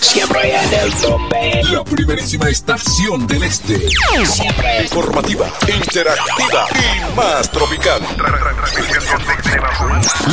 Siempre 0.00 0.54
en 0.56 0.74
el 0.74 0.94
tope. 0.94 1.62
La 1.72 1.82
primerísima 1.82 2.48
estación 2.48 3.26
del 3.26 3.42
este. 3.42 3.80
Siempre 4.24 4.82
Informativa, 4.82 5.52
interactiva 5.66 6.68
y 6.72 7.16
más 7.16 7.50
tropical. 7.50 8.00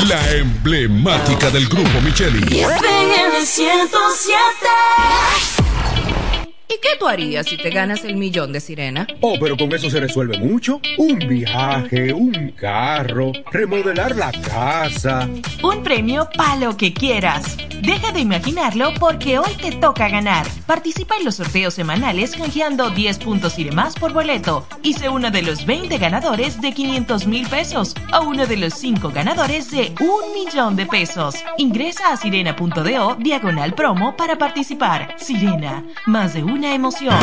La 0.08 0.32
emblemática 0.34 1.50
del 1.50 1.68
grupo 1.68 2.00
Micheli. 2.02 2.60
en 2.62 3.36
el 3.38 3.48
107. 3.48 4.38
¿Y 6.70 6.80
qué 6.80 6.90
tú 7.00 7.08
harías 7.08 7.48
si 7.48 7.58
te 7.58 7.72
ganas 7.72 8.04
el 8.06 8.18
millón 8.18 8.54
de 8.54 8.60
sirena? 8.60 9.08
Oh, 9.20 9.36
pero 9.40 9.58
con 9.58 9.74
eso 9.74 9.90
se 9.90 10.00
resuelve 10.00 10.38
mucho. 10.38 10.80
Un 11.00 11.18
viaje, 11.28 12.14
un 12.14 12.52
carro, 12.52 13.32
remodelar 13.52 14.16
la 14.16 14.32
casa. 14.32 15.28
Un 15.64 15.82
premio 15.82 16.30
para 16.38 16.56
lo 16.58 16.78
que 16.78 16.94
quieras. 16.94 17.58
Deja 17.82 18.12
de 18.12 18.20
imaginarlo 18.20 18.94
porque 19.00 19.40
hoy 19.40 19.56
te 19.60 19.72
toca 19.72 20.08
ganar. 20.08 20.46
Participa 20.68 21.16
en 21.18 21.26
los 21.26 21.36
sorteos 21.36 21.74
semanales 21.74 22.36
canjeando 22.36 22.92
10 22.92 23.18
puntos 23.18 23.58
y 23.58 23.64
demás 23.64 23.96
por 23.96 24.14
boleto. 24.14 24.68
Y 24.84 24.94
sé 24.94 25.10
uno 25.10 25.32
de 25.32 25.42
los 25.42 25.66
20 25.66 25.98
ganadores 25.98 26.62
de 26.62 26.74
500 26.74 27.26
mil 27.26 27.48
pesos 27.48 27.96
o 28.14 28.22
uno 28.22 28.46
de 28.46 28.58
los 28.58 28.76
5 28.76 29.10
ganadores 29.10 29.72
de 29.72 29.96
un 30.00 30.34
millón 30.34 30.76
de 30.76 30.86
pesos. 30.86 31.36
Ingresa 31.58 32.14
a 32.14 32.18
sirena.do 32.18 33.16
diagonal 33.16 33.74
promo 33.74 34.16
para 34.16 34.38
participar. 34.38 35.16
Sirena, 35.18 35.84
más 36.06 36.36
de 36.36 36.44
una 36.44 36.76
emoción. 36.76 37.20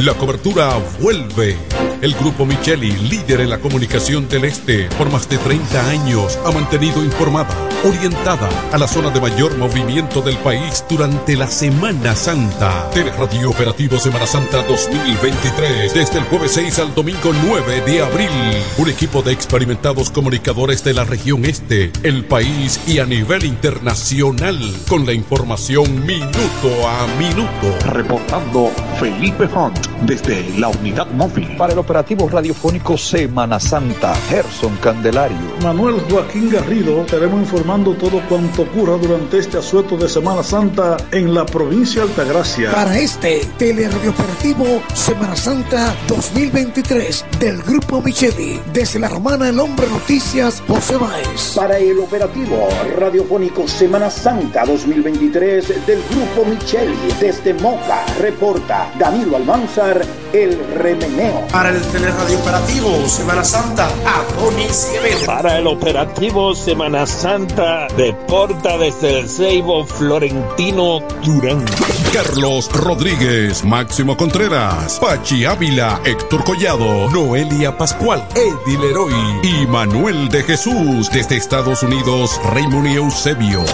La 0.00 0.14
cobertura 0.14 0.78
vuelve. 0.98 1.58
El 2.00 2.14
grupo 2.14 2.46
Micheli, 2.46 2.90
líder 2.90 3.42
en 3.42 3.50
la 3.50 3.58
comunicación 3.58 4.26
del 4.30 4.46
Este, 4.46 4.88
por 4.96 5.10
más 5.10 5.28
de 5.28 5.36
30 5.36 5.90
años, 5.90 6.38
ha 6.46 6.50
mantenido 6.50 7.04
informada, 7.04 7.54
orientada 7.84 8.48
a 8.72 8.78
la 8.78 8.88
zona 8.88 9.10
de 9.10 9.20
mayor 9.20 9.58
movimiento 9.58 10.22
del 10.22 10.38
país 10.38 10.82
durante 10.88 11.36
la 11.36 11.46
Semana 11.46 12.16
Santa. 12.16 12.88
Teleradio 12.94 13.50
Operativo 13.50 13.98
Semana 13.98 14.26
Santa 14.26 14.62
2023, 14.62 15.92
desde 15.92 16.18
el 16.18 16.24
jueves 16.24 16.52
6 16.52 16.78
al 16.78 16.94
domingo 16.94 17.34
9 17.44 17.82
de 17.82 18.02
abril. 18.02 18.30
Un 18.78 18.88
equipo 18.88 19.20
de 19.20 19.32
experimentados 19.32 20.08
comunicadores 20.08 20.82
de 20.82 20.94
la 20.94 21.04
región 21.04 21.44
Este, 21.44 21.92
el 22.04 22.24
país 22.24 22.80
y 22.86 23.00
a 23.00 23.04
nivel 23.04 23.44
internacional, 23.44 24.58
con 24.88 25.04
la 25.04 25.12
información 25.12 26.06
minuto 26.06 26.88
a 26.88 27.06
minuto. 27.18 27.78
Reportando 27.92 28.72
Felipe 28.98 29.44
Hunt 29.44 29.89
desde 30.02 30.48
la 30.58 30.68
unidad 30.68 31.06
móvil. 31.12 31.56
Para 31.56 31.72
el 31.72 31.78
operativo 31.78 32.28
radiofónico 32.28 32.96
Semana 32.96 33.60
Santa, 33.60 34.14
Gerson 34.28 34.76
Candelario. 34.76 35.38
Manuel 35.62 36.00
Joaquín 36.08 36.50
Garrido, 36.50 37.02
estaremos 37.02 37.40
informando 37.40 37.94
todo 37.94 38.20
cuanto 38.28 38.62
ocurra 38.62 38.96
durante 38.96 39.38
este 39.38 39.58
asueto 39.58 39.96
de 39.96 40.08
Semana 40.08 40.42
Santa 40.42 40.96
en 41.12 41.34
la 41.34 41.44
provincia 41.46 42.04
de 42.04 42.08
Altagracia. 42.10 42.72
Para 42.72 42.98
este 42.98 43.46
teleradioperativo 43.58 44.82
Semana 44.94 45.36
Santa 45.36 45.94
2023 46.08 47.24
del 47.38 47.62
Grupo 47.62 48.02
Micheli, 48.02 48.60
desde 48.72 48.98
la 48.98 49.08
romana 49.08 49.48
El 49.48 49.60
Hombre 49.60 49.86
Noticias, 49.88 50.62
José 50.66 50.96
Báez. 50.96 51.54
Para 51.54 51.78
el 51.78 51.98
operativo 51.98 52.68
radiofónico 52.98 53.66
Semana 53.66 54.10
Santa 54.10 54.64
2023 54.64 55.86
del 55.86 56.02
Grupo 56.10 56.48
Micheli, 56.48 56.96
desde 57.20 57.54
Moca, 57.54 58.04
reporta 58.18 58.90
Danilo 58.98 59.36
El 59.80 60.58
remeneo. 60.76 61.46
Para 61.50 61.70
el 61.70 61.80
teleradio 61.80 62.38
operativo 62.38 63.08
Semana 63.08 63.42
Santa, 63.42 63.88
Adonis 64.04 64.90
Guerrero. 64.92 65.24
Para 65.24 65.56
el 65.56 65.66
operativo 65.66 66.54
Semana 66.54 67.06
Santa, 67.06 67.86
deporta 67.96 68.76
desde 68.76 69.20
el 69.20 69.28
Ceibo 69.28 69.86
Florentino 69.86 71.00
Durán. 71.24 71.64
Carlos 72.12 72.70
Rodríguez, 72.74 73.64
Máximo 73.64 74.18
Contreras, 74.18 74.98
Pachi 75.00 75.46
Ávila, 75.46 76.02
Héctor 76.04 76.44
Collado, 76.44 77.08
Noelia 77.08 77.78
Pascual, 77.78 78.28
Eddie 78.34 78.78
Leroy 78.78 79.14
y 79.42 79.66
Manuel 79.66 80.28
de 80.28 80.42
Jesús 80.42 81.08
desde 81.10 81.38
Estados 81.38 81.82
Unidos, 81.82 82.38
Raymond 82.52 82.86
y 82.86 82.96
Eusebio. 82.96 83.64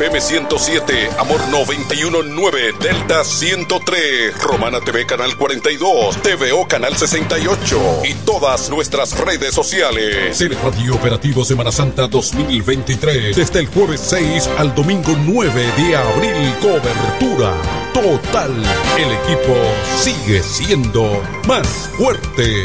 FM 0.00 0.18
107, 0.18 1.10
Amor 1.18 1.46
919, 1.50 2.72
Delta 2.80 3.22
103, 3.22 4.42
Romana 4.42 4.80
TV 4.80 5.04
Canal 5.04 5.36
42, 5.36 6.22
TVO 6.22 6.66
Canal 6.66 6.96
68 6.96 8.00
y 8.08 8.14
todas 8.24 8.70
nuestras 8.70 9.18
redes 9.18 9.52
sociales. 9.54 10.40
El 10.40 10.56
Radio 10.56 10.94
Operativo 10.94 11.44
Semana 11.44 11.70
Santa 11.70 12.08
2023, 12.08 13.36
desde 13.36 13.58
el 13.58 13.66
jueves 13.66 14.00
6 14.00 14.48
al 14.56 14.74
domingo 14.74 15.14
9 15.22 15.66
de 15.76 15.94
abril, 15.94 16.54
cobertura 16.62 17.52
total. 17.92 18.56
El 18.96 19.12
equipo 19.12 19.54
sigue 19.98 20.42
siendo 20.42 21.22
más 21.46 21.68
fuerte. 21.98 22.64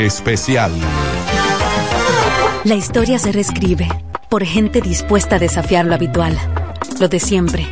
Especial. 0.00 0.72
La 2.64 2.74
historia 2.74 3.18
se 3.18 3.32
reescribe 3.32 3.88
por 4.28 4.44
gente 4.44 4.80
dispuesta 4.80 5.36
a 5.36 5.38
desafiar 5.38 5.84
lo 5.84 5.94
habitual, 5.94 6.38
lo 6.98 7.08
de 7.08 7.20
siempre. 7.20 7.66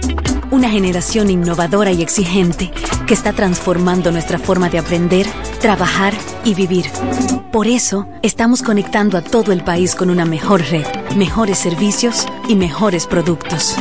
Una 0.51 0.69
generación 0.69 1.31
innovadora 1.31 1.93
y 1.93 2.03
exigente 2.03 2.71
que 3.07 3.15
está 3.15 3.33
transformando 3.33 4.13
nuestra 4.13 4.39
forma 4.39 4.69
de 4.69 4.79
aprender, 4.79 5.27
trabajar 5.61 6.13
y 6.45 6.55
vivir. 6.55 6.87
Por 7.53 7.67
eso, 7.67 8.07
estamos 8.23 8.63
conectando 8.63 9.17
a 9.17 9.23
todo 9.23 9.53
el 9.53 9.65
país 9.65 9.95
con 9.95 10.11
una 10.11 10.25
mejor 10.25 10.63
red, 10.63 10.87
mejores 11.17 11.59
servicios 11.59 12.27
y 12.49 12.57
mejores 12.57 13.07
productos. 13.07 13.77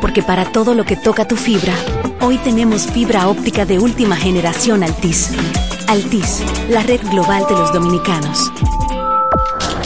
Porque 0.00 0.22
para 0.22 0.52
todo 0.52 0.74
lo 0.74 0.84
que 0.84 0.96
toca 0.96 1.26
tu 1.26 1.36
fibra, 1.36 1.74
hoy 2.20 2.38
tenemos 2.38 2.86
fibra 2.86 3.28
óptica 3.28 3.64
de 3.64 3.78
última 3.78 4.16
generación 4.16 4.82
Altis. 4.82 5.30
Altis, 5.90 6.44
la 6.68 6.84
red 6.84 7.00
global 7.10 7.44
de 7.48 7.56
los 7.56 7.72
dominicanos. 7.72 8.52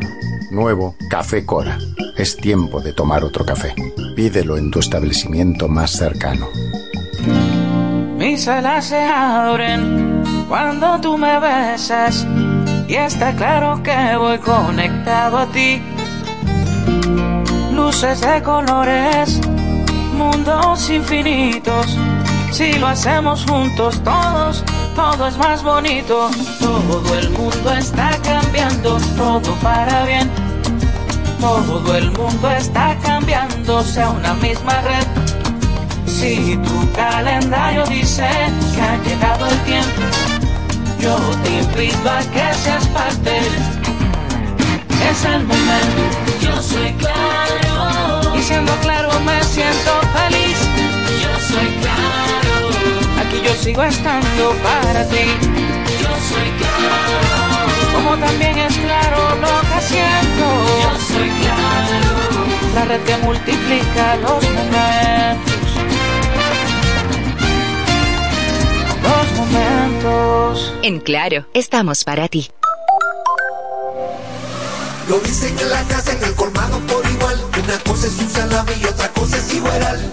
Nuevo 0.51 0.97
Café 1.09 1.47
Cora. 1.47 1.79
Es 2.17 2.37
tiempo 2.37 2.81
de 2.81 2.93
tomar 2.93 3.23
otro 3.23 3.47
café. 3.47 3.77
Pídelo 4.17 4.57
en 4.57 4.73
tu 4.73 4.81
establecimiento 4.81 5.69
más 5.69 5.93
cercano. 5.93 6.49
Mis 8.17 8.49
alas 8.49 8.87
se 8.87 8.99
abren 8.99 10.25
cuando 10.49 11.01
tú 11.01 11.17
me 11.17 11.39
besas 11.39 12.27
y 12.89 12.97
está 12.97 13.37
claro 13.37 13.81
que 13.85 14.17
voy 14.17 14.39
conectado 14.39 15.39
a 15.39 15.47
ti. 15.53 15.81
Luces 17.73 18.21
de 18.23 18.43
colores, 18.43 19.41
mundos 20.17 20.91
infinitos. 20.91 21.97
Si 22.51 22.73
lo 22.73 22.89
hacemos 22.89 23.45
juntos 23.49 24.03
todos, 24.03 24.65
todo 24.97 25.29
es 25.29 25.37
más 25.37 25.63
bonito. 25.63 26.31
Todo 26.61 27.19
el 27.19 27.31
mundo 27.31 27.73
está 27.73 28.11
cambiando, 28.23 28.99
todo 29.17 29.55
para 29.63 30.05
bien. 30.05 30.31
Todo 31.41 31.95
el 31.95 32.11
mundo 32.13 32.51
está 32.51 32.97
cambiando, 33.03 33.83
sea 33.83 34.11
una 34.11 34.35
misma 34.35 34.81
red. 34.81 35.07
Si 36.07 36.57
tu 36.57 36.93
calendario 36.93 37.85
dice 37.87 38.27
que 38.75 38.81
ha 38.81 38.97
llegado 39.05 39.47
el 39.47 39.59
tiempo, 39.61 40.03
yo 40.99 41.17
te 41.45 41.61
invito 41.61 42.11
a 42.11 42.19
que 42.33 42.55
seas 42.55 42.87
parte. 42.89 43.39
Es 45.11 45.25
el 45.25 45.45
momento. 45.45 46.03
Yo 46.41 46.61
soy 46.61 46.93
claro. 46.95 48.37
Y 48.37 48.43
siendo 48.43 48.73
claro 48.77 49.11
me 49.21 49.43
siento 49.45 49.93
feliz. 50.13 50.48
Soy 51.49 51.69
claro. 51.81 52.69
Aquí 53.21 53.41
yo 53.43 53.55
sigo 53.55 53.83
estando 53.83 54.55
para 54.63 55.05
ti. 55.09 55.25
Yo 56.03 56.13
soy 56.31 56.51
claro. 56.59 57.95
Como 57.95 58.17
también 58.19 58.59
es 58.59 58.77
claro 58.77 59.35
lo 59.41 59.61
que 59.69 59.81
siento. 59.81 60.47
Yo 60.83 60.93
soy 61.09 61.29
claro. 61.41 62.19
La 62.75 62.85
red 62.85 63.01
que 63.01 63.17
multiplica 63.19 64.17
los 64.17 64.43
momentos. 64.51 65.71
Los 69.03 69.27
momentos. 69.39 70.75
En 70.83 71.01
Claro, 71.01 71.47
estamos 71.55 72.05
para 72.05 72.29
ti. 72.29 72.51
Lo 75.09 75.19
dicen 75.21 75.59
en 75.59 75.71
la 75.71 75.83
casa, 75.85 76.13
en 76.13 76.23
el 76.23 76.35
colmado 76.35 76.79
por 76.81 77.05
igual. 77.11 77.41
Una 77.65 77.79
cosa 77.79 78.07
es 78.07 78.19
un 78.19 78.29
salami 78.29 78.73
y 78.83 78.85
otra 78.85 79.09
cosa 79.09 79.39
es 79.39 79.55
igual. 79.55 80.13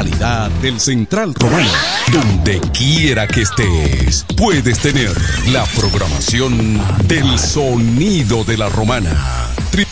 Calidad 0.00 0.48
del 0.62 0.80
Central 0.80 1.34
Romano. 1.34 1.68
Donde 2.10 2.58
quiera 2.72 3.28
que 3.28 3.42
estés, 3.42 4.24
puedes 4.34 4.78
tener 4.78 5.10
la 5.52 5.66
programación 5.76 6.80
del 7.06 7.38
sonido 7.38 8.42
de 8.44 8.56
la 8.56 8.70
romana. 8.70 9.50
Tri- 9.72 9.86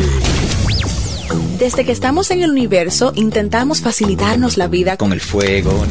Desde 1.58 1.84
que 1.84 1.92
estamos 1.92 2.30
en 2.30 2.42
el 2.42 2.52
universo, 2.52 3.12
intentamos 3.16 3.82
facilitarnos 3.82 4.56
la 4.56 4.66
vida 4.68 4.96
Con 4.96 5.12
el 5.12 5.20
fuego, 5.20 5.84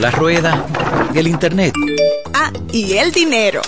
la 0.00 0.10
rueda, 0.10 0.66
el 1.14 1.28
internet. 1.28 1.72
Ah, 2.34 2.50
y 2.72 2.94
el 2.94 3.12
dinero. 3.12 3.62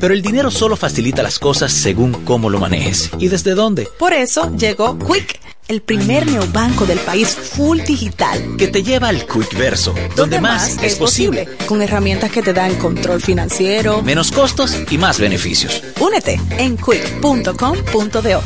Pero 0.00 0.14
el 0.14 0.22
dinero 0.22 0.50
solo 0.50 0.76
facilita 0.76 1.22
las 1.22 1.38
cosas 1.38 1.72
según 1.72 2.12
cómo 2.24 2.50
lo 2.50 2.58
manejes 2.58 3.10
y 3.18 3.28
desde 3.28 3.54
dónde. 3.54 3.88
Por 3.98 4.12
eso 4.12 4.54
llegó 4.56 4.98
Quick, 4.98 5.40
el 5.68 5.82
primer 5.82 6.26
neobanco 6.26 6.86
del 6.86 6.98
país 6.98 7.28
full 7.34 7.80
digital. 7.80 8.56
Que 8.58 8.68
te 8.68 8.82
lleva 8.82 9.08
al 9.08 9.26
Quick 9.26 9.56
Verso, 9.56 9.94
donde, 10.16 10.40
más, 10.40 10.78
es 10.82 10.96
posible. 10.96 11.48
Con 11.66 11.82
herramientas 11.82 12.30
que 12.30 12.42
te 12.42 12.52
dan 12.52 12.74
control 12.76 13.20
financiero. 13.20 14.02
Menos 14.02 14.30
costos 14.30 14.76
y 14.90 14.98
más 14.98 15.18
beneficios. 15.18 15.82
Únete 16.00 16.40
en 16.58 16.76
quick.com.do. 16.76 18.42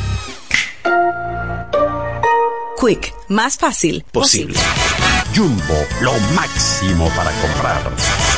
Quick, 2.81 3.13
más 3.29 3.57
fácil 3.57 4.05
Posible. 4.13 4.59
Jumbo, 5.35 5.75
lo 6.01 6.13
máximo 6.35 7.09
para 7.17 7.31
comprar. 7.41 8.38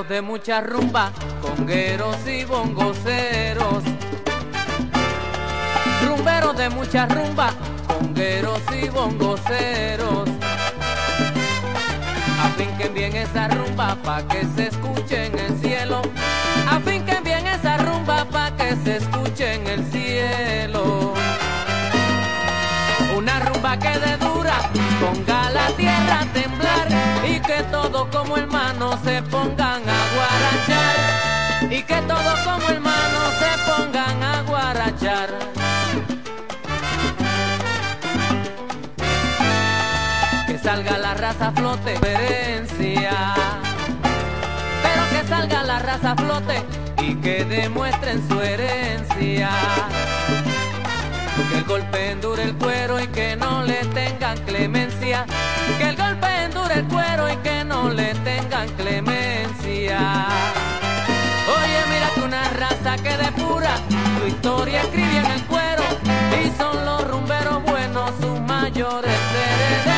De 0.09 0.21
mucha 0.21 0.61
rumba, 0.61 1.11
congueros 1.41 2.15
y 2.25 2.45
bongoceros. 2.45 3.83
Rumberos 6.07 6.55
de 6.55 6.69
mucha 6.69 7.05
rumba, 7.07 7.49
congueros 7.85 8.61
y 8.71 8.87
bongoceros. 8.87 10.29
Afinquen 12.41 12.93
bien 12.93 13.15
esa 13.17 13.49
rumba 13.49 13.97
pa' 14.01 14.25
que 14.29 14.45
se 14.55 14.67
escuche 14.67 15.25
en 15.25 15.39
el 15.39 15.59
cielo. 15.59 16.01
Afinquen 16.71 17.23
bien 17.25 17.45
esa 17.45 17.77
rumba 17.77 18.23
pa' 18.31 18.55
que 18.55 18.77
se 18.85 18.97
escuche 18.97 19.55
en 19.55 19.67
el 19.67 19.91
cielo. 19.91 21.13
Una 23.17 23.39
rumba 23.41 23.77
que 23.77 23.99
de 23.99 24.17
dura 24.17 24.57
ponga 25.01 25.49
la 25.51 25.67
tierra 25.75 26.21
a 26.21 26.25
temblar 26.33 26.87
y 27.27 27.39
que 27.41 27.61
todo 27.71 28.09
como 28.09 28.37
hermano 28.37 28.97
se 29.03 29.21
pongan 29.23 29.81
a 29.89 29.96
guarachar 32.23 32.57
y 32.57 32.57
que 32.57 32.57
todo 32.57 32.57
como 32.57 32.69
hermano 32.69 33.19
se 33.39 33.71
pongan 33.71 34.23
a 34.23 34.41
guarachar. 34.43 35.29
Que 40.47 40.57
salga 40.57 40.97
la 40.97 41.13
raza 41.13 41.47
a 41.47 41.51
flote, 41.51 41.93
herencia. 41.95 43.11
Pero 44.83 45.01
que 45.11 45.27
salga 45.27 45.63
la 45.63 45.79
raza 45.79 46.15
flote 46.15 46.63
y 47.01 47.15
que 47.15 47.45
demuestren 47.45 48.27
su 48.27 48.41
herencia. 48.41 49.49
Que 51.49 51.57
el 51.59 51.63
golpe 51.65 52.11
endure 52.11 52.43
el 52.43 52.55
cuero 52.55 52.99
y 52.99 53.07
que 53.07 53.35
no 53.35 53.63
le 53.63 53.85
tengan 53.93 54.37
clemencia. 54.39 55.25
Que 55.77 55.89
el 55.89 55.95
golpe 55.95 56.27
endure 56.43 56.73
el 56.75 56.85
cuero 56.87 57.31
y 57.31 57.35
que 57.37 57.63
no 57.63 57.89
le 57.89 58.13
tengan 58.15 58.67
clemencia. 58.69 60.66
Escribe 64.27 65.17
en 65.19 65.25
el 65.25 65.43
cuero 65.45 65.83
y 66.43 66.57
son 66.57 66.85
los 66.85 67.07
rumberos 67.07 67.63
buenos 67.63 68.11
sus 68.19 68.39
mayores 68.41 69.11
herederos. 69.11 69.96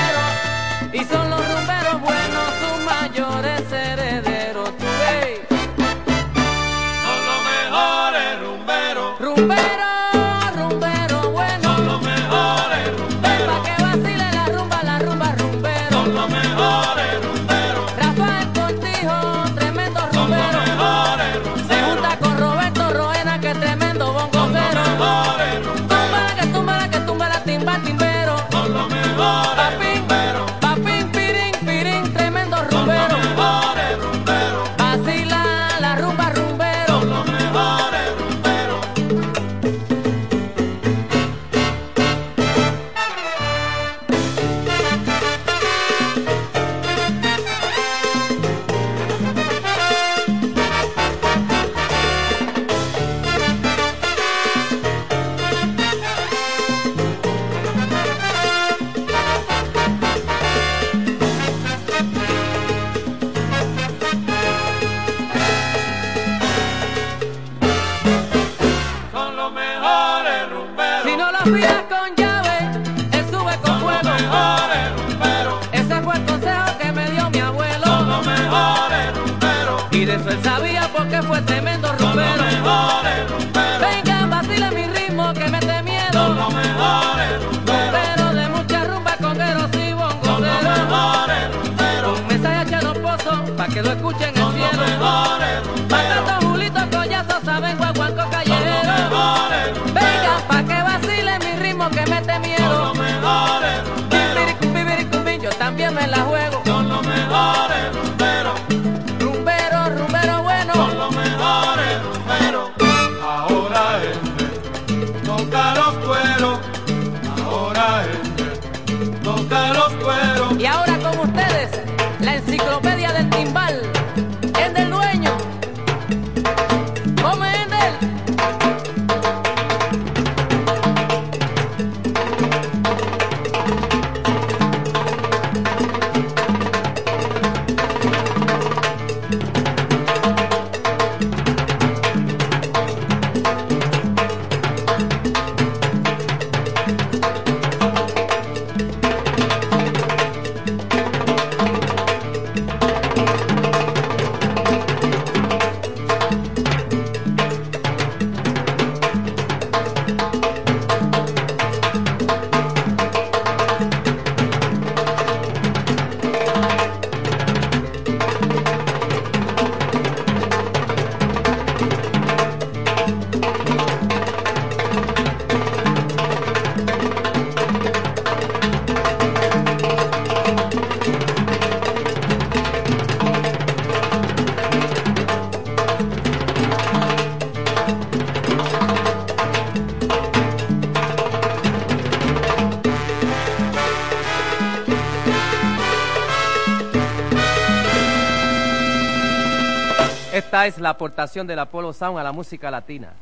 es 200.70 200.80
la 200.80 200.90
aportación 200.90 201.48
del 201.48 201.60
Apolo 201.60 201.94
Sound 201.94 202.20
a 202.20 202.24
la 202.24 202.32
música 202.32 202.72
latina. 202.72 203.14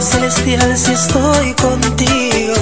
Celestial 0.00 0.76
si 0.76 0.92
estoy 0.92 1.54
contigo. 1.54 2.54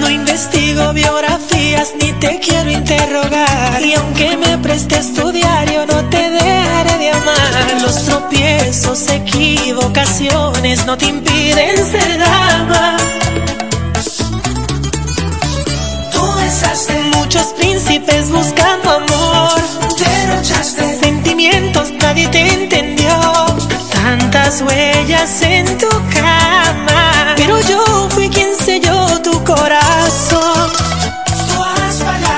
No 0.00 0.08
investigo 0.08 0.92
biografías 0.92 1.92
ni 2.00 2.12
te 2.12 2.40
quiero 2.40 2.70
interrogar. 2.70 3.82
Y 3.82 3.94
aunque 3.94 4.36
me 4.36 4.58
prestes 4.58 5.12
tu 5.14 5.30
diario, 5.30 5.86
no 5.86 6.04
te 6.08 6.30
dejaré 6.30 6.98
de 6.98 7.10
amar. 7.10 7.82
Los 7.82 8.04
tropiezos, 8.04 9.08
equivocaciones 9.08 10.86
no 10.86 10.96
te 10.96 11.06
impiden 11.06 11.76
ser 11.76 12.18
dama. 12.18 12.96
Tú 16.12 16.34
besaste 16.36 16.94
muchos 17.16 17.46
príncipes 17.58 18.30
buscando 18.30 18.90
amor. 18.90 19.60
Derrochaste 19.98 20.98
sentimientos, 21.00 21.90
nadie 22.00 22.28
te 22.28 22.40
entendió. 22.54 23.53
Tantas 24.04 24.60
huellas 24.60 25.40
en 25.40 25.64
tu 25.78 25.88
cama. 25.88 27.34
Pero 27.36 27.58
yo 27.60 28.06
fui 28.10 28.28
quien 28.28 28.54
selló 28.54 29.22
tu 29.22 29.42
corazón. 29.44 30.70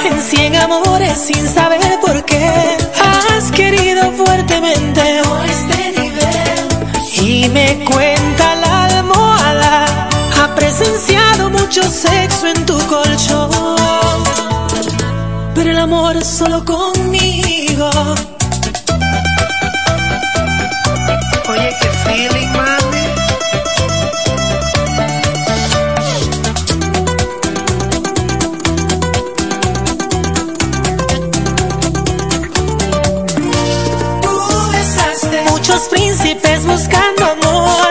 En 0.05 0.23
cien 0.23 0.55
amores 0.55 1.19
sin 1.19 1.45
saber 1.49 1.99
por 2.01 2.25
qué. 2.25 2.79
Has 3.03 3.51
querido 3.51 4.13
fuertemente. 4.13 5.23
Y 7.21 7.49
me 7.49 7.85
cuenta 7.85 8.55
la 8.55 8.85
almohada. 8.85 10.09
Ha 10.41 10.55
presenciado 10.55 11.51
mucho 11.51 11.83
sexo 11.83 12.47
en 12.47 12.65
tu 12.65 12.79
colchón. 12.87 13.51
Pero 15.53 15.71
el 15.73 15.79
amor 15.81 16.23
solo 16.23 16.65
conmigo. 16.65 17.91
Buscando 36.77 37.25
amor. 37.25 37.91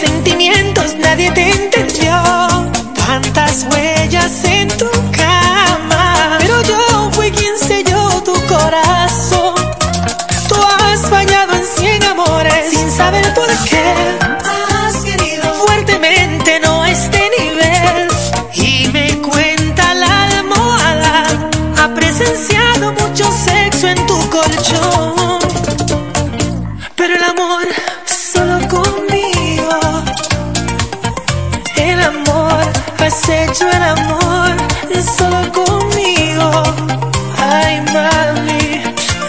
Sentimientos, 0.00 0.94
nadie 0.96 1.30
te 1.32 1.50
entendió. 1.50 2.16
Tantas 2.94 3.66
huellas 3.70 4.44
en 4.44 4.68
tu 4.68 4.90
cama. 5.12 6.38
Pero 6.38 6.62
yo 6.62 7.10
fui 7.12 7.30
quien 7.30 7.58
selló 7.58 8.22
tu 8.22 8.34
corazón. 8.46 9.54
Tú 10.48 10.56
has 10.80 11.02
fallado 11.10 11.52
en 11.52 11.64
cien 11.76 12.02
amores 12.04 12.70
sin 12.70 12.90
saber 12.90 13.34
por 13.34 13.50
qué. 13.68 14.33
Hecho 33.54 33.70
el 33.70 33.82
amor 33.82 34.56
solo 35.16 35.40
conmigo. 35.52 36.50
Ay, 37.38 37.80
mami, 37.92 38.82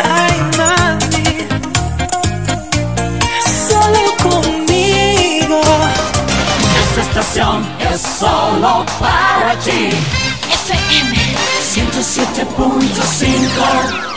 ay, 0.03 0.41
mami. 0.57 1.47
Solo 3.69 4.03
conmigo. 4.23 5.61
Esta 6.81 7.01
estación 7.01 7.57
es 7.91 8.01
solo 8.01 8.83
para 8.99 9.53
ti. 9.59 9.89
FM 10.49 11.15
107.5 11.75 14.14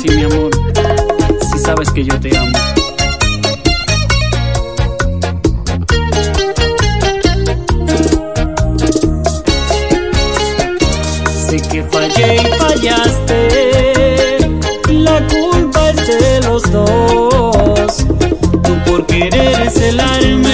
así, 0.00 0.16
mi 0.16 0.24
amor? 0.24 0.50
Si 1.52 1.58
sabes 1.58 1.90
que 1.90 2.04
yo 2.04 2.18
te 2.20 2.36
amo. 2.36 2.58
Sé 11.48 11.60
que 11.70 11.82
fallé 11.84 12.36
y 12.36 12.46
fallaste. 12.58 13.38
La 14.88 15.26
culpa 15.26 15.90
es 15.90 16.06
de 16.06 16.40
los 16.48 16.62
dos. 16.72 17.96
Tú 18.62 18.72
por 18.86 19.06
querer 19.06 19.70
celarme. 19.70 20.40
Yo 20.40 20.49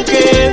Porque 0.00 0.49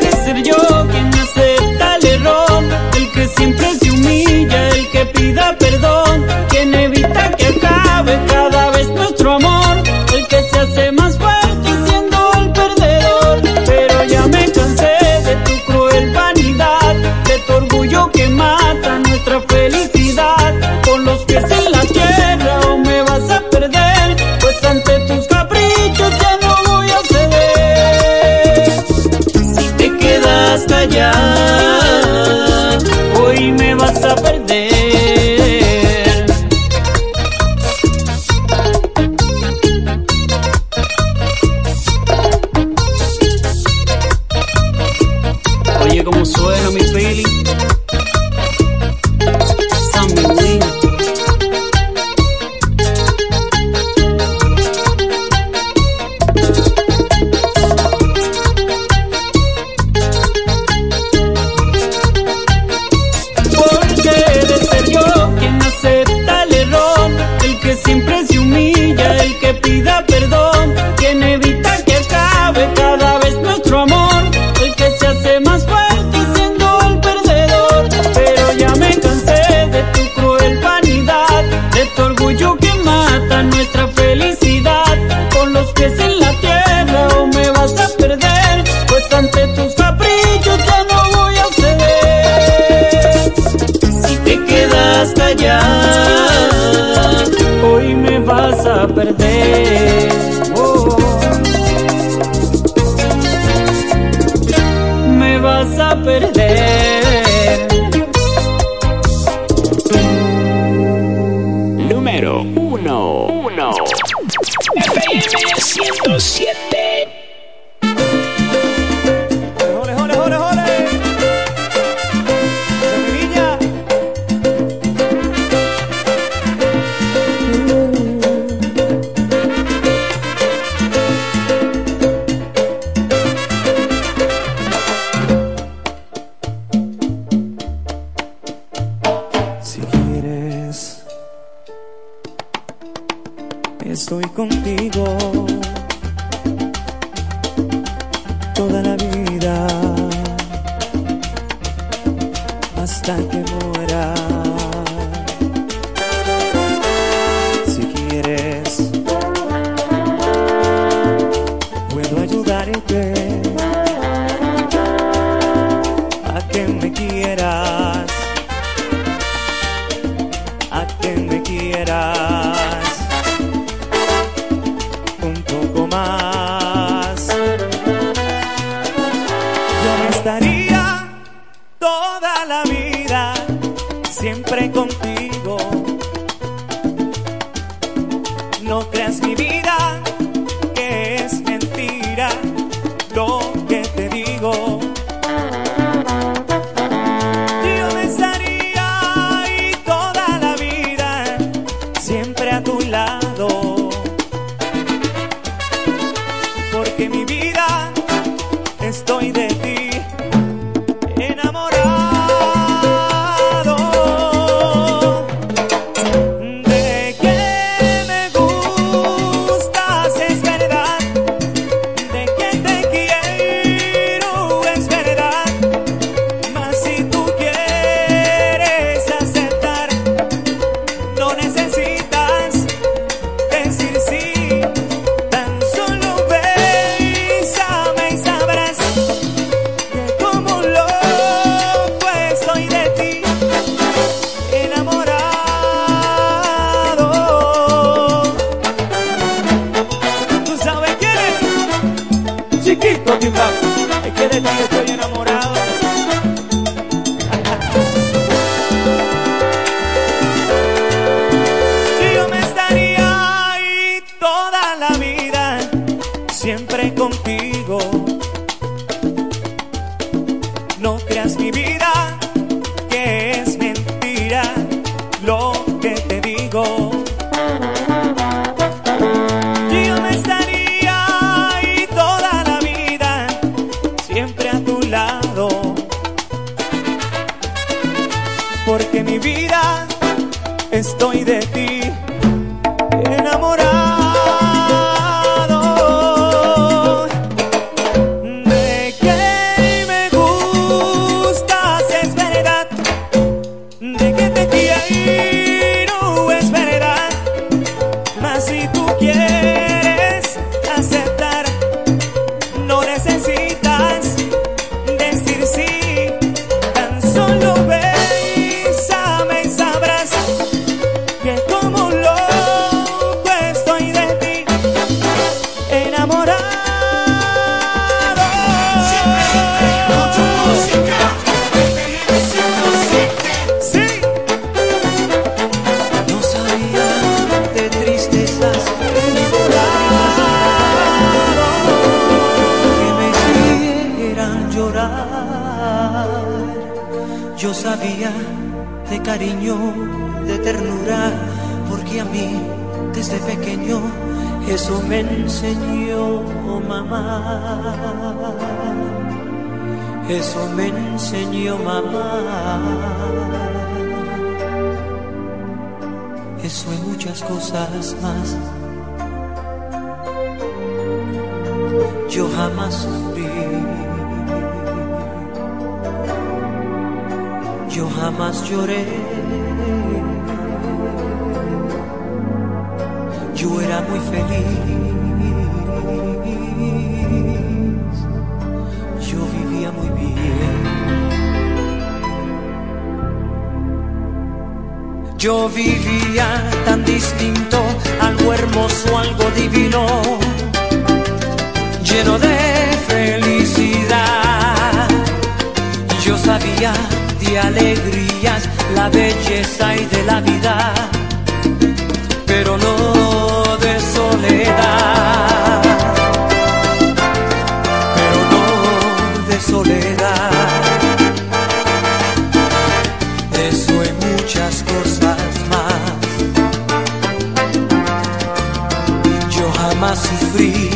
jamás 429.88 430.00
sufrí. 430.00 430.70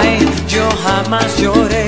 Ay, 0.00 0.18
yo 0.48 0.68
jamás 0.84 1.38
lloré. 1.40 1.85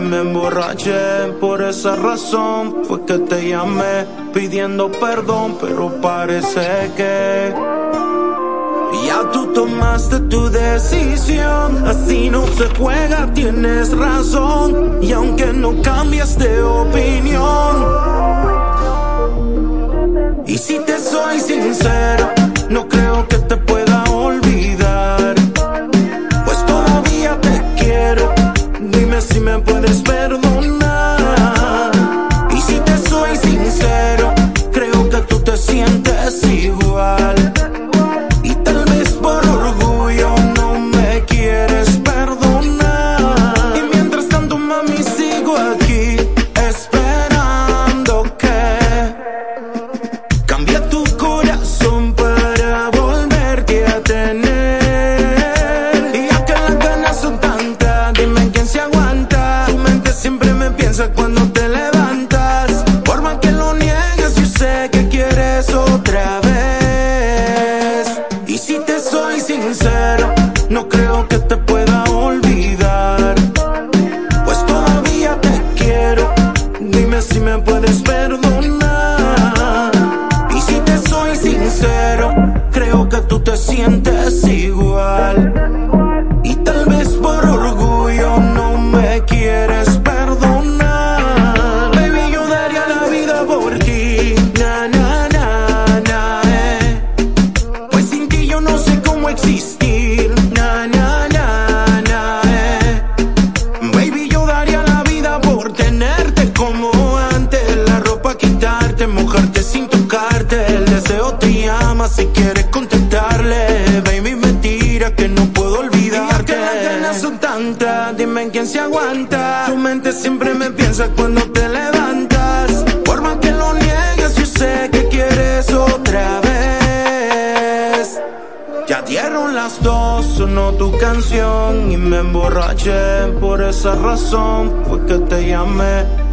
Me 0.00 0.18
emborraché. 0.18 1.32
Por 1.40 1.62
esa 1.62 1.96
razón 1.96 2.84
fue 2.84 3.04
que 3.04 3.18
te 3.18 3.48
llamé 3.48 4.06
pidiendo 4.32 4.90
perdón, 4.90 5.56
pero 5.60 6.00
parece 6.00 6.90
que 6.96 7.54
ya 9.06 9.30
tú 9.32 9.52
tomaste 9.52 10.20
tu 10.20 10.48
decisión. 10.50 11.86
Así 11.86 12.30
no 12.30 12.46
se 12.46 12.66
juega, 12.78 13.32
tienes 13.32 13.96
razón. 13.96 14.98
Y 15.02 15.12
aunque 15.12 15.52
no 15.52 15.80
cambias 15.82 16.38
de 16.38 16.62
opinión, 16.62 17.74
y 20.46 20.58
si 20.58 20.78
te 20.80 20.98
soy 20.98 21.38
sincero, 21.38 22.30
no 22.68 22.88
creo 22.88 23.28
que 23.28 23.36
te 23.36 23.56
pueda 23.56 23.79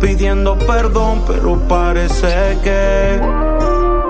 pidiendo 0.08 0.58
perdón, 0.58 1.22
pero 1.28 1.60
parece 1.68 2.58
que. 2.64 3.20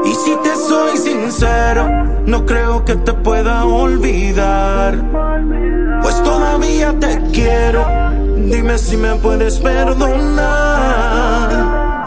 Y 0.06 0.14
si 0.14 0.36
te 0.44 0.56
soy 0.56 0.96
sincero, 0.96 1.90
no 2.26 2.46
creo 2.46 2.86
que 2.86 2.96
te 2.98 3.14
pueda 3.14 3.66
olvidar. 3.66 4.94
Pues 6.04 6.22
todavía 6.24 6.94
te 7.00 7.20
quiero, 7.34 7.84
dime 8.36 8.78
si 8.78 8.96
me 8.96 9.16
puedes 9.16 9.58
perdonar. 9.58 10.46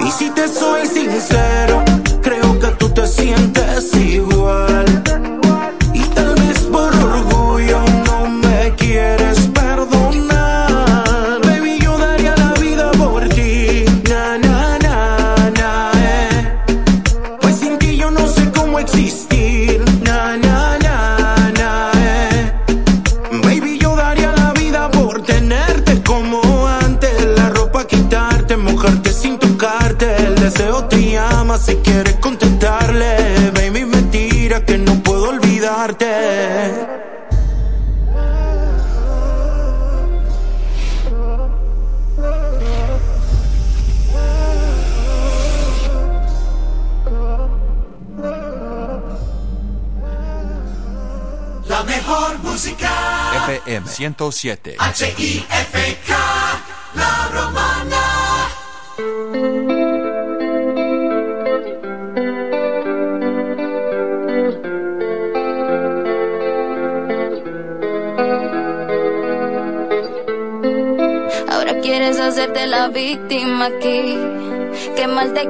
Y 0.07 0.11
si 0.13 0.31
te 0.31 0.47
soy 0.47 0.87
sincero, 0.87 1.83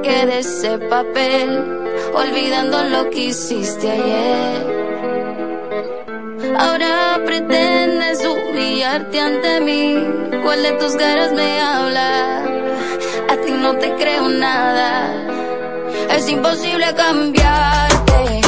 te 0.01 0.09
quede 0.09 0.39
ese 0.39 0.77
papel, 0.77 1.49
olvidando 2.13 2.83
lo 2.83 3.09
que 3.09 3.25
hiciste 3.25 3.89
ayer. 3.89 4.81
Ahora 6.57 7.19
pretendes 7.25 8.25
humillarte 8.25 9.19
ante 9.19 9.61
mí. 9.61 9.97
¿Cuál 10.43 10.63
de 10.63 10.71
tus 10.73 10.95
caras 10.95 11.33
me 11.33 11.59
habla? 11.59 12.43
A 13.29 13.35
ti 13.45 13.51
no 13.51 13.75
te 13.77 13.95
creo 13.95 14.29
nada. 14.29 15.13
Es 16.15 16.29
imposible 16.29 16.93
cambiarte. 16.95 18.41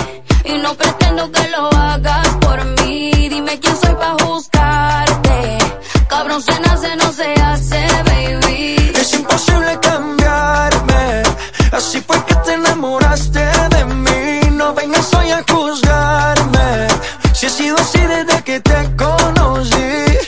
Y 0.45 0.53
no 0.57 0.73
pretendo 0.75 1.31
que 1.31 1.47
lo 1.49 1.69
hagas 1.73 2.27
por 2.41 2.63
mí. 2.81 3.11
Dime 3.29 3.59
quién 3.59 3.75
soy 3.77 3.95
para 3.95 4.15
juzgarte. 4.23 5.57
Cabrón 6.07 6.41
se 6.41 6.59
nace, 6.61 6.95
no 6.95 7.11
se 7.11 7.33
hace, 7.33 7.85
baby. 8.05 8.91
Es 8.95 9.13
imposible 9.13 9.79
cambiarme. 9.81 10.22
Así 11.73 12.01
fue 12.01 12.23
que 12.25 12.35
te 12.45 12.53
enamoraste 12.53 13.39
de 13.39 13.85
mí. 13.85 14.55
No 14.55 14.75
vengas 14.75 15.11
hoy 15.15 15.31
a 15.31 15.43
juzgarme. 15.49 16.87
Si 17.33 17.47
he 17.47 17.49
sido 17.49 17.75
así 17.77 17.99
desde 17.99 18.43
que 18.43 18.59
te 18.59 18.95
conocí. 18.95 19.73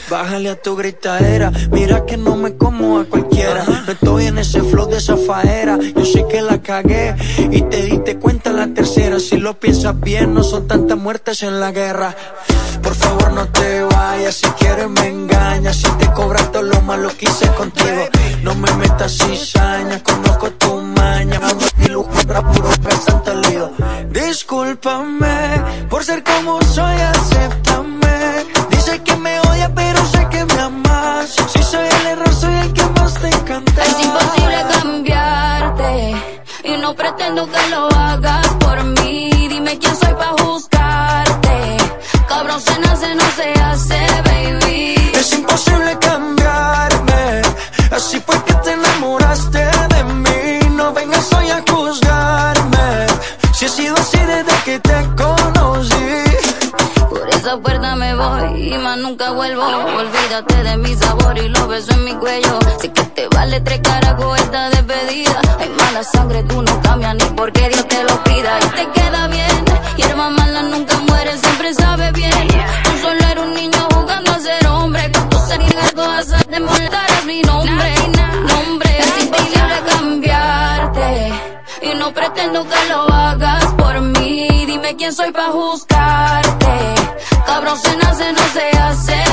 Bájale 0.10 0.50
a 0.50 0.62
tu 0.62 0.76
gritadera. 0.76 1.52
Mira 1.72 2.06
que 2.06 2.18
no 2.18 2.36
me 2.36 2.56
como 2.56 3.00
a 3.00 3.06
cualquiera. 3.06 3.64
No 3.86 3.92
estoy 3.92 4.26
en 4.26 4.40
ese 4.40 4.62
flow 4.64 4.88
de 4.88 4.98
esa 4.98 5.18
faera. 5.18 5.78
Yo 5.96 6.04
sé 6.04 6.26
que 6.28 6.42
la 6.42 6.62
cagué. 6.62 7.16
Y 7.52 7.62
te 7.62 7.84
diste 7.84 8.18
cuenta 8.18 8.45
tercera. 8.76 9.20
Si 9.20 9.38
lo 9.38 9.58
piensas 9.60 10.00
bien, 10.00 10.34
no 10.36 10.44
son 10.44 10.68
tantas 10.68 10.98
muertes 10.98 11.42
en 11.42 11.60
la 11.60 11.72
guerra. 11.72 12.16
Por 12.84 12.94
favor, 12.94 13.34
no 13.34 13.48
te 13.48 13.82
vayas. 13.82 14.36
Si 14.36 14.48
quieres, 14.60 14.90
me 14.90 15.08
engañas. 15.08 15.78
Si 15.78 15.90
te 15.98 16.06
cobras 16.12 16.52
todo 16.52 16.62
lo 16.62 16.80
malo 16.82 17.10
que 17.18 17.26
hice 17.26 17.48
contigo, 17.54 18.04
no 18.44 18.54
me 18.54 18.72
metas 18.74 19.18
cizaña. 19.18 20.04
Conozco 20.04 20.52
tu 20.52 20.82
maña. 20.82 21.40
Mi 21.78 21.88
luz 21.88 22.06
contra 22.08 22.42
puro 22.52 22.70
pesante 22.84 23.34
lío. 23.48 23.72
Discúlpame 24.10 25.64
por 25.90 26.04
ser 26.04 26.24
como 26.24 26.62
soy. 26.62 26.98
Acéptame. 27.14 28.46
Dice 28.70 29.02
que 29.04 29.16
me 29.16 29.40
odia, 29.40 29.74
pero 29.74 30.06
sé 30.06 30.28
que 30.30 30.46
me 30.46 30.60
amas. 30.60 31.36
Si 31.54 31.64
soy 31.64 31.88
el 32.00 32.08
error, 32.08 32.34
soy 32.34 32.56
el 32.56 32.74
que 32.74 32.84
más 32.98 33.14
te 33.16 33.28
encanta. 33.30 33.84
Es 33.84 34.06
imposible 34.06 34.58
cambiarte. 34.74 36.16
Y 36.66 36.78
no 36.78 36.96
pretendo 36.96 37.48
que 37.48 37.70
lo 37.70 37.75
nunca 59.06 59.32
vuelvo. 59.32 59.64
Olvídate 59.64 60.64
de 60.64 60.78
mi 60.78 60.96
sabor 60.96 61.38
y 61.38 61.48
los 61.50 61.68
besos 61.68 61.96
en 61.96 62.06
mi 62.06 62.14
cuello. 62.16 62.60
Sé 62.82 62.92
que 62.92 63.04
te 63.04 63.28
vale 63.28 63.62
tres 63.62 63.80
carajos 63.82 64.40
esta 64.40 64.70
despedida. 64.70 65.40
Hay 65.60 65.70
mala 65.70 66.04
sangre, 66.04 66.44
tú 66.44 66.62
no 66.62 66.82
cambias 66.82 67.16
ni 67.16 67.26
porque 67.40 67.70
Dios 67.70 67.88
te 67.88 68.04
lo 68.04 68.24
pida. 68.24 68.52
Y 68.66 68.68
te 68.78 68.86
queda 68.96 69.28
bien. 69.28 69.66
Hierba 69.98 70.30
mala 70.32 70.64
nunca 70.64 70.98
muere, 71.08 71.38
siempre 71.38 71.74
sabe 71.76 72.12
bien. 72.14 72.48
Tú 72.86 72.92
solo 73.04 73.20
eres 73.32 73.44
un 73.44 73.54
niño 73.54 73.80
jugando 73.94 74.32
a 74.32 74.40
ser 74.40 74.68
hombre. 74.68 75.12
Cuando 75.12 75.38
se 75.48 75.58
niega 75.60 75.92
todas 75.94 76.48
de 76.48 76.60
molestar 76.60 77.06
es 77.20 77.26
mi 77.26 77.42
nombre. 77.44 77.94
Nombre, 78.54 79.00
es 79.00 79.24
imposible 79.24 79.76
cambiarte. 79.88 81.34
Y 81.84 81.94
no 82.00 82.12
pretendo 82.12 82.64
que 82.64 82.90
lo 82.90 83.02
hagas 83.14 83.66
por 83.74 84.02
mí. 84.02 84.66
Dime 84.66 84.96
quién 84.96 85.14
soy 85.14 85.32
para 85.32 85.52
juzgarte. 85.52 86.45
Cabrón 87.46 87.78
se 87.80 87.96
nace, 87.98 88.34
no 88.34 88.40
se 88.54 88.78
hace, 88.78 89.25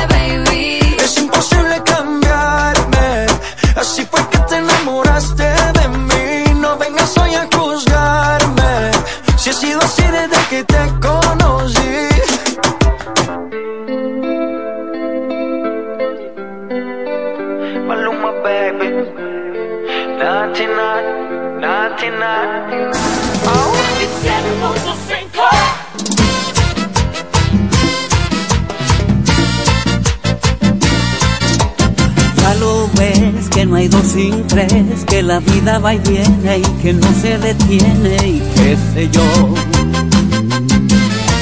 sin 34.13 34.47
tres, 34.47 35.05
que 35.07 35.23
la 35.23 35.41
vida 35.41 35.79
va 35.79 35.95
y 35.95 35.99
viene 36.01 36.59
y 36.59 36.83
que 36.83 36.93
no 36.93 37.07
se 37.23 37.39
detiene 37.39 38.17
y 38.29 38.43
qué 38.55 38.77
sé 38.93 39.09
yo. 39.11 39.23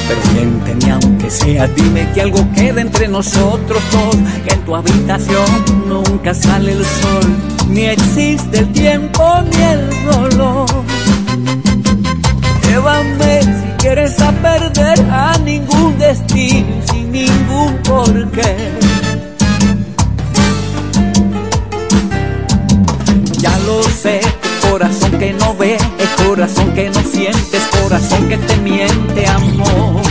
Pero 0.07 0.21
miénteme 0.35 0.93
aunque 0.93 1.31
sea, 1.31 1.67
dime 1.67 2.09
que 2.15 2.21
algo 2.23 2.47
queda 2.55 2.81
entre 2.81 3.09
nosotros 3.09 3.83
dos, 3.91 4.17
que 4.45 4.55
en 4.55 4.65
tu 4.65 4.77
habitación 4.77 5.65
nunca 5.89 6.33
sale 6.33 6.73
el 6.73 6.85
sol, 6.85 7.37
ni 7.69 7.87
existe 7.87 8.61
el 8.61 8.73
tiempo 8.73 9.25
ni 9.51 9.63
el 9.63 9.91
dolor. 10.13 10.69
Llévame 12.69 13.43
si 13.43 13.73
quieres 13.79 14.21
a 14.21 14.31
perder 14.31 15.01
a 15.11 15.37
ningún 15.39 15.99
destino 15.99 16.69
sin 16.89 17.11
ningún 17.11 17.77
porqué. 17.83 19.00
Ya 23.41 23.59
lo 23.61 23.83
sé, 23.83 24.21
corazón 24.69 25.13
que 25.19 25.33
no 25.33 25.55
ve, 25.55 25.79
es 25.99 26.25
corazón 26.27 26.75
que 26.75 26.91
no 26.91 27.01
sientes, 27.01 27.63
corazón 27.81 28.29
que 28.29 28.37
te 28.37 28.57
miente, 28.59 29.27
amor. 29.27 30.03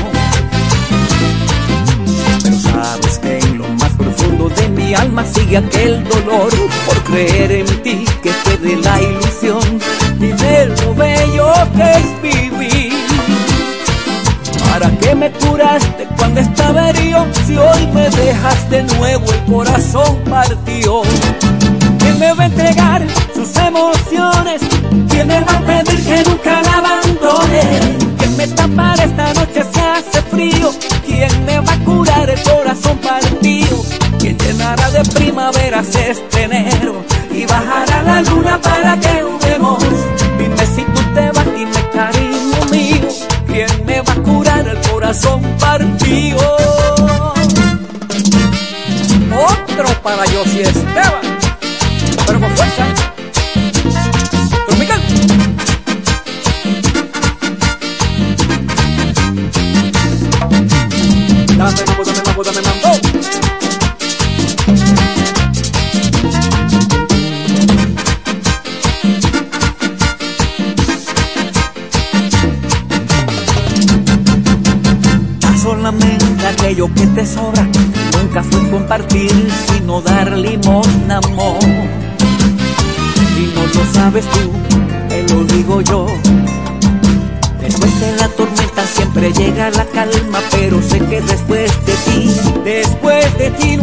Pero 2.41 2.59
sabes 2.59 3.19
que 3.19 3.37
en 3.37 3.59
lo 3.59 3.67
más 3.67 3.91
profundo 3.91 4.49
de 4.49 4.69
mi 4.69 4.95
alma 4.95 5.23
sigue 5.25 5.57
aquel 5.57 6.03
dolor 6.05 6.51
por 6.87 7.03
creer 7.03 7.51
en 7.51 7.83
ti 7.83 8.03
que 8.23 8.31
fue 8.31 8.57
de 8.57 8.77
la 8.77 8.99
ilusión 8.99 9.79
y 10.19 10.31
de 10.31 10.65
lo 10.65 10.95
bello 10.95 11.53
que 11.75 11.91
es 11.91 12.21
vivir. 12.23 12.93
¿Para 14.71 14.89
qué 14.97 15.13
me 15.13 15.31
curaste 15.33 16.07
cuando 16.17 16.39
estaba 16.39 16.89
herido? 16.89 17.27
Si 17.45 17.55
hoy 17.55 17.85
me 17.93 18.09
dejas 18.09 18.69
de 18.71 18.83
nuevo 18.83 19.31
el 19.31 19.53
corazón 19.53 20.17
partió. 20.27 21.03
¿Quién 22.19 22.31
me 22.31 22.35
va 22.35 22.43
a 22.43 22.47
entregar 22.47 23.07
sus 23.33 23.55
emociones? 23.55 24.61
¿Quién 25.09 25.25
me 25.25 25.39
va 25.39 25.53
a 25.53 25.61
pedir 25.61 26.05
que 26.05 26.29
nunca 26.29 26.61
la 26.63 26.77
abandone? 26.79 27.61
¿Quién 28.17 28.35
me 28.35 28.45
tapará 28.45 29.03
esta 29.05 29.33
noche 29.35 29.63
si 29.71 29.79
hace 29.79 30.21
frío? 30.23 30.69
¿Quién 31.05 31.45
me 31.45 31.61
va 31.61 31.71
a 31.71 31.79
curar 31.85 32.29
el 32.29 32.43
corazón 32.43 32.97
partido? 32.97 33.85
¿Quién 34.19 34.37
llenará 34.37 34.91
de 34.91 35.01
primaveras 35.11 35.95
este 35.95 36.43
enero? 36.43 37.05
Y 37.31 37.45
bajará 37.45 38.03
la 38.03 38.21
luna 38.23 38.59
para 38.61 38.99
que 38.99 39.23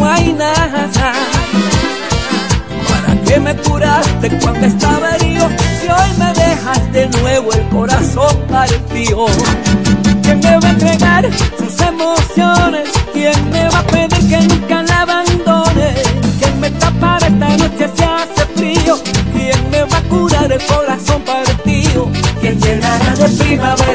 hay 0.09 0.33
nada. 0.33 0.89
¿Para 2.89 3.21
qué 3.25 3.41
me 3.41 3.55
curaste 3.57 4.39
cuando 4.41 4.67
estaba 4.67 5.17
herido? 5.17 5.49
Si 5.81 5.89
hoy 5.89 6.11
me 6.19 6.33
dejas 6.33 6.93
de 6.93 7.09
nuevo 7.21 7.53
el 7.53 7.69
corazón 7.69 8.37
partido. 8.49 9.27
¿Quién 10.23 10.41
me 10.41 10.59
va 10.59 10.69
a 10.69 10.71
entregar 10.71 11.29
sus 11.59 11.81
emociones? 11.81 12.89
¿Quién 13.13 13.51
me 13.51 13.69
va 13.69 13.79
a 13.79 13.87
pedir 13.87 14.29
que 14.29 14.41
nunca 14.49 14.83
la 14.83 15.01
abandone? 15.03 15.95
¿Quién 16.39 16.61
me 16.61 16.71
tapará 16.71 17.27
esta 17.27 17.49
noche 17.57 17.91
si 17.97 18.03
hace 18.03 18.47
frío? 18.57 18.99
¿Quién 19.33 19.71
me 19.71 19.83
va 19.85 19.99
a 19.99 20.03
curar 20.03 20.51
el 20.51 20.63
corazón 20.67 21.23
partido? 21.23 22.11
¿Quién 22.41 22.61
llenará 22.61 23.15
de 23.15 23.29
primaveras 23.29 23.86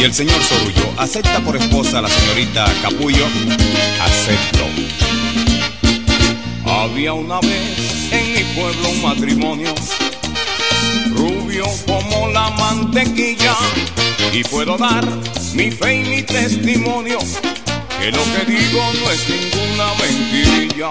¿Y 0.00 0.04
el 0.04 0.14
señor 0.14 0.42
Sorullo 0.42 0.94
acepta 0.96 1.40
por 1.40 1.58
esposa 1.58 1.98
a 1.98 2.00
la 2.00 2.08
señorita 2.08 2.64
Capullo? 2.80 3.26
Acepto. 4.00 4.64
Había 6.64 7.12
una 7.12 7.38
vez 7.40 8.10
en 8.10 8.32
mi 8.32 8.42
pueblo 8.54 8.88
un 8.88 9.02
matrimonio, 9.02 9.74
rubio 11.10 11.66
como 11.86 12.28
la 12.28 12.48
mantequilla, 12.48 13.54
y 14.32 14.42
puedo 14.44 14.78
dar 14.78 15.06
mi 15.52 15.70
fe 15.70 15.96
y 15.96 16.08
mi 16.08 16.22
testimonio, 16.22 17.18
que 18.00 18.10
lo 18.10 18.24
que 18.24 18.50
digo 18.50 18.82
no 19.02 19.10
es 19.10 19.28
ninguna 19.28 19.92
mentirilla. 20.00 20.90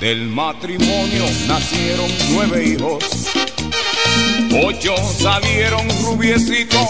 Del 0.00 0.28
matrimonio 0.28 1.26
nacieron 1.46 2.10
nueve 2.30 2.68
hijos, 2.68 3.04
ocho 4.64 4.94
salieron 5.18 5.86
rubiecitos, 6.06 6.88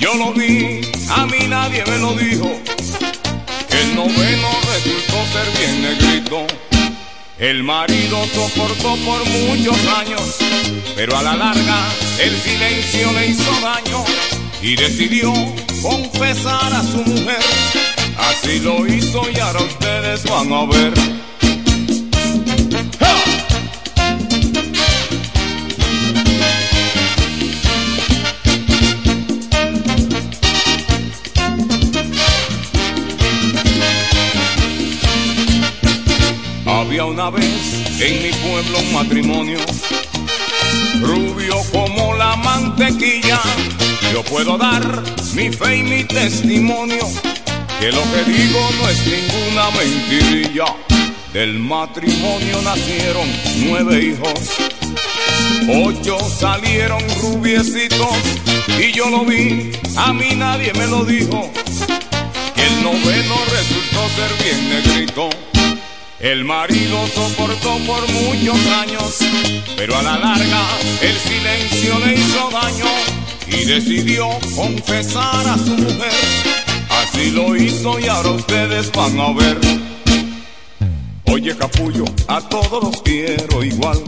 yo 0.00 0.14
lo 0.14 0.32
vi, 0.32 0.80
a 1.10 1.26
mí 1.26 1.46
nadie 1.48 1.84
me 1.86 1.98
lo 1.98 2.12
dijo, 2.14 2.50
el 3.70 3.94
noveno 3.94 4.48
resultó 4.72 5.24
ser 5.32 5.58
bien 5.58 5.82
negrito. 5.82 6.46
El 7.38 7.62
marido 7.62 8.18
soportó 8.34 8.96
por 8.96 9.24
muchos 9.28 9.76
años, 9.96 10.38
pero 10.96 11.16
a 11.16 11.22
la 11.22 11.36
larga 11.36 11.88
el 12.18 12.36
silencio 12.40 13.12
le 13.12 13.28
hizo 13.28 13.50
daño 13.60 14.04
y 14.60 14.74
decidió 14.74 15.32
confesar 15.80 16.72
a 16.72 16.82
su 16.82 16.98
mujer. 16.98 17.38
Así 18.18 18.58
lo 18.58 18.84
hizo 18.86 19.22
y 19.30 19.38
ahora 19.38 19.60
ustedes 19.60 20.24
van 20.24 20.52
a 20.52 20.64
ver. 20.66 21.27
Una 37.18 37.30
vez 37.30 38.00
en 38.00 38.22
mi 38.22 38.30
pueblo 38.30 38.78
un 38.78 38.92
matrimonio, 38.92 39.58
rubio 41.00 41.56
como 41.72 42.14
la 42.14 42.36
mantequilla. 42.36 43.40
Yo 44.12 44.22
puedo 44.22 44.56
dar 44.56 45.02
mi 45.34 45.50
fe 45.50 45.78
y 45.78 45.82
mi 45.82 46.04
testimonio, 46.04 47.10
que 47.80 47.90
lo 47.90 48.02
que 48.12 48.30
digo 48.30 48.60
no 48.80 48.88
es 48.88 49.00
ninguna 49.04 49.68
mentirilla. 49.72 50.66
Del 51.32 51.58
matrimonio 51.58 52.62
nacieron 52.62 53.28
nueve 53.66 54.00
hijos, 54.00 54.52
ocho 55.86 56.18
salieron 56.38 57.02
rubiecitos, 57.20 58.16
y 58.78 58.92
yo 58.92 59.10
lo 59.10 59.24
vi, 59.24 59.72
a 59.96 60.12
mí 60.12 60.36
nadie 60.36 60.72
me 60.74 60.86
lo 60.86 61.04
dijo, 61.04 61.50
que 62.54 62.64
el 62.64 62.84
noveno 62.84 63.34
resultó 63.50 64.08
ser 64.14 64.30
bien 64.44 64.68
negrito. 64.68 65.47
El 66.20 66.44
marido 66.44 67.06
soportó 67.14 67.78
por 67.86 68.00
muchos 68.12 68.58
años, 68.82 69.18
pero 69.76 69.96
a 69.96 70.02
la 70.02 70.18
larga 70.18 70.66
el 71.00 71.16
silencio 71.16 71.96
le 72.04 72.14
hizo 72.14 72.50
daño 72.50 72.86
y 73.46 73.64
decidió 73.64 74.28
confesar 74.56 75.48
a 75.48 75.56
su 75.56 75.76
mujer. 75.76 76.12
Así 76.90 77.30
lo 77.30 77.54
hizo 77.54 78.00
y 78.00 78.08
ahora 78.08 78.30
ustedes 78.30 78.90
van 78.90 79.20
a 79.20 79.32
ver. 79.32 79.58
Oye 81.26 81.56
capullo, 81.56 82.04
a 82.26 82.40
todos 82.40 82.82
los 82.82 83.00
quiero 83.02 83.62
igual. 83.62 84.02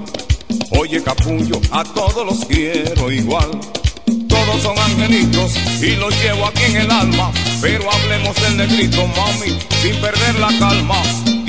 Oye 0.72 1.00
capullo, 1.04 1.60
a 1.70 1.84
todos 1.84 2.26
los 2.26 2.44
quiero 2.44 3.12
igual. 3.12 3.52
Todos 4.28 4.62
son 4.62 4.76
angelitos 4.78 5.52
y 5.80 5.94
los 5.94 6.12
llevo 6.20 6.46
aquí 6.46 6.64
en 6.64 6.76
el 6.76 6.90
alma. 6.90 7.30
Pero 7.60 7.88
hablemos 7.88 8.34
del 8.42 8.56
negrito, 8.56 9.06
mami, 9.06 9.56
sin 9.80 9.94
perder 10.00 10.40
la 10.40 10.48
calma. 10.58 11.00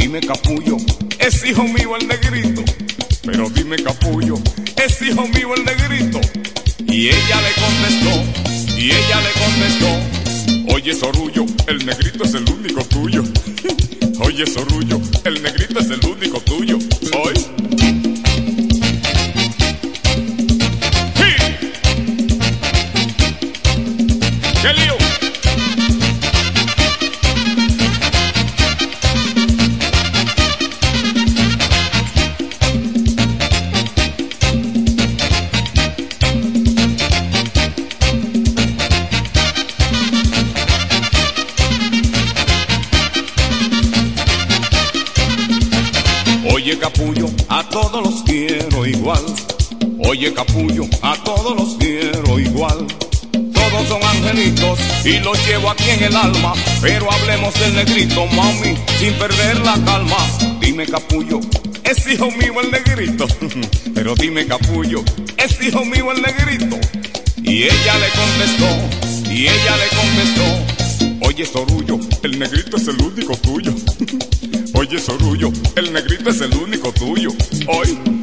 Dime 0.02 0.20
capullo, 0.20 0.78
es 1.20 1.46
hijo 1.46 1.64
mío 1.64 1.96
el 1.96 2.08
negrito. 2.08 2.64
Pero 3.22 3.48
dime 3.52 3.76
capullo, 3.76 4.34
es 4.84 5.00
hijo 5.00 5.28
mío 5.28 5.54
el 5.56 5.64
negrito. 5.64 6.20
Y 6.88 7.10
ella 7.10 7.40
le 7.40 7.62
contestó, 7.62 8.76
y 8.76 8.86
ella 8.86 9.22
le 9.22 9.32
contestó. 9.40 10.74
Oye 10.74 10.96
Sorullo, 10.96 11.46
el 11.68 11.86
negrito 11.86 12.24
es 12.24 12.34
el 12.34 12.50
único 12.50 12.84
tuyo. 12.86 13.24
Oye 14.22 14.48
Sorullo, 14.48 15.00
el 15.24 15.44
negrito 15.44 15.80
es 15.80 15.92
el 15.92 16.04
único 16.04 16.40
tuyo. 16.42 16.80
Hoy. 17.24 17.61
Todos 47.72 48.04
los 48.04 48.24
quiero 48.24 48.86
igual. 48.86 49.24
Oye 50.08 50.34
capullo, 50.34 50.84
a 51.02 51.16
todos 51.24 51.56
los 51.56 51.76
quiero 51.76 52.38
igual. 52.38 52.86
Todos 53.32 53.88
son 53.88 54.04
angelitos 54.04 54.80
y 55.06 55.20
los 55.20 55.38
llevo 55.48 55.72
aquí 55.72 55.90
en 55.90 56.04
el 56.04 56.16
alma. 56.16 56.54
Pero 56.82 57.12
hablemos 57.12 57.54
del 57.60 57.76
negrito, 57.76 58.26
mami, 58.28 58.76
sin 59.00 59.14
perder 59.14 59.60
la 59.62 59.74
calma. 59.86 60.18
Dime 60.60 60.86
capullo, 60.86 61.40
es 61.84 62.06
hijo 62.08 62.30
mío 62.32 62.60
el 62.62 62.72
negrito. 62.72 63.26
Pero 63.96 64.16
dime 64.16 64.46
capullo, 64.46 65.04
es 65.38 65.62
hijo 65.62 65.86
mío 65.86 66.12
el 66.12 66.22
negrito. 66.22 66.78
Y 67.42 67.64
ella 67.64 67.96
le 67.98 68.10
contestó, 68.10 69.32
y 69.32 69.48
ella 69.48 69.78
le 69.78 69.88
contestó. 69.96 71.28
Oye 71.28 71.46
Sorullo, 71.46 72.00
el 72.24 72.38
negrito 72.38 72.78
es 72.78 72.88
el 72.88 73.02
único 73.02 73.36
tuyo. 73.38 73.74
Oye 74.74 75.00
Sorullo, 75.00 75.52
el 75.76 75.94
negrito 75.94 76.30
es 76.30 76.42
el 76.42 76.54
único 76.54 76.92
tuyo. 76.94 77.32
Hoy. 77.68 78.21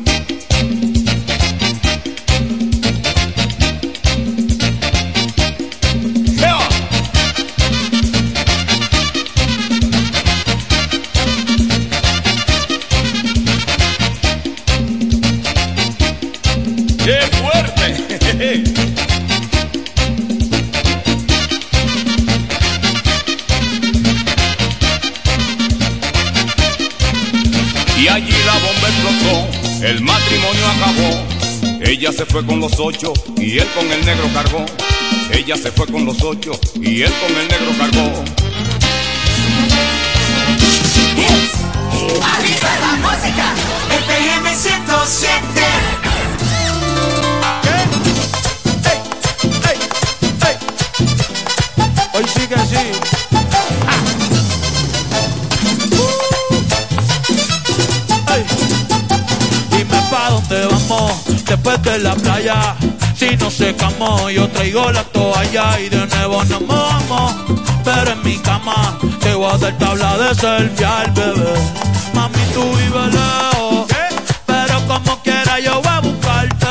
Ella 32.09 32.17
se 32.17 32.25
fue 32.25 32.47
con 32.47 32.59
los 32.59 32.81
ocho 32.81 33.13
y 33.37 33.59
él 33.59 33.69
con 33.77 33.87
el 33.93 34.03
negro 34.03 34.31
cargó. 34.33 34.65
Ella 35.31 35.59
se 35.59 35.71
fue 35.71 35.87
con 35.89 36.07
los 36.07 36.23
ocho 36.23 36.59
y 36.77 37.03
él 37.03 37.13
con 37.21 37.37
el 37.37 37.47
negro 37.49 37.71
cargó. 37.77 38.25
¡Arriba 42.23 42.71
la 42.81 42.97
música! 42.97 43.55
FM 43.91 44.57
107. 44.57 45.88
Después 61.59 61.83
de 61.83 61.99
la 61.99 62.15
playa. 62.15 62.77
Si 63.17 63.37
no 63.37 63.51
secamos, 63.51 64.33
yo 64.33 64.49
traigo 64.49 64.91
la 64.93 65.03
toalla 65.05 65.81
y 65.81 65.89
de 65.89 66.07
nuevo 66.07 66.45
nos 66.45 66.61
mojamos. 66.63 67.35
Pero 67.85 68.13
en 68.13 68.23
mi 68.23 68.39
cama 68.39 68.99
te 69.21 69.35
voy 69.35 69.53
a 69.53 69.59
dar 69.59 69.79
tabla 69.79 70.17
de 70.19 70.35
selfie 70.35 70.87
al 70.87 71.11
bebé. 71.11 71.55
Mami, 72.15 72.45
tú 72.55 72.63
vives 72.63 73.15
lejos, 73.15 73.87
pero 74.47 74.87
como 74.87 75.23
quiera 75.23 75.59
yo 75.61 75.81
voy 75.83 75.93
a 75.93 76.01
buscarte. 76.01 76.67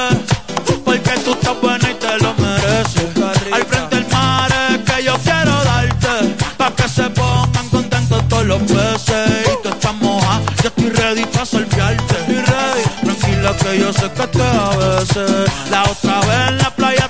Porque 0.85 1.11
tú 1.25 1.31
estás 1.31 1.61
buena 1.61 1.91
y 1.91 1.93
te 1.95 2.17
lo 2.23 2.33
mereces. 2.35 3.51
Al 3.51 3.65
frente 3.65 3.95
del 3.95 4.07
mar 4.09 4.51
es 4.71 4.77
que 4.89 5.03
yo 5.03 5.15
quiero 5.23 5.63
darte. 5.63 6.35
Pa' 6.57 6.71
que 6.71 6.87
se 6.87 7.09
pongan 7.09 7.69
contentos 7.69 8.23
todos 8.29 8.45
los 8.45 8.61
peces. 8.61 9.47
Y 9.51 9.63
tú 9.63 9.69
estás 9.69 9.95
moja, 9.95 10.39
yo 10.63 10.69
estoy 10.69 10.89
ready 10.89 11.25
pa' 11.25 11.45
salviarte. 11.45 11.76
Dile 13.47 13.57
que 13.57 13.79
yo 13.79 13.93
sé 13.93 14.11
que 14.11 14.27
te 14.27 14.41
a 14.41 14.69
veces. 14.75 15.51
La 15.71 15.83
otra 15.83 16.19
vez 16.21 16.49
en 16.49 16.57
la 16.57 16.69
playa 16.71 17.06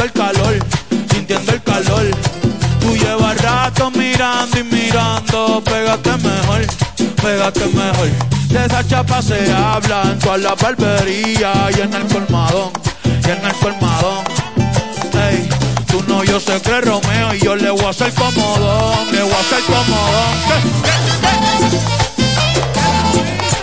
sintiendo 0.00 0.04
el 0.04 0.12
calor, 0.12 0.58
sintiendo 1.12 1.52
el 1.52 1.62
calor. 1.62 2.10
Tú 2.80 2.96
llevas 2.96 3.36
rato 3.42 3.90
mirando 3.90 4.58
y 4.58 4.64
mirando, 4.64 5.62
pégate 5.64 6.16
mejor, 6.16 6.66
pégate 7.22 7.66
mejor. 7.66 8.08
De 8.48 8.64
esa 8.64 8.86
chapa 8.86 9.20
se 9.22 9.52
habla 9.52 10.02
en 10.04 10.18
toda 10.18 10.38
la 10.38 10.54
barbería 10.54 11.68
y 11.76 11.80
en 11.80 11.92
el 11.94 12.06
colmadón, 12.06 12.72
y 13.04 13.30
en 13.30 13.44
el 13.44 13.52
colmadón. 13.54 14.24
Ey, 15.12 15.48
tú 15.86 16.02
no, 16.08 16.24
yo 16.24 16.40
sé 16.40 16.60
que 16.62 16.80
Romeo 16.80 17.34
y 17.34 17.40
yo 17.40 17.54
le 17.54 17.70
voy 17.70 17.84
a 17.84 17.90
hacer 17.90 18.12
comodón, 18.14 19.12
le 19.12 19.22
voy 19.22 19.32
a 19.32 19.40
hacer 19.40 19.62
comodón. 19.64 20.34
¿Qué? 20.48 20.54
¿Qué? 20.82 21.76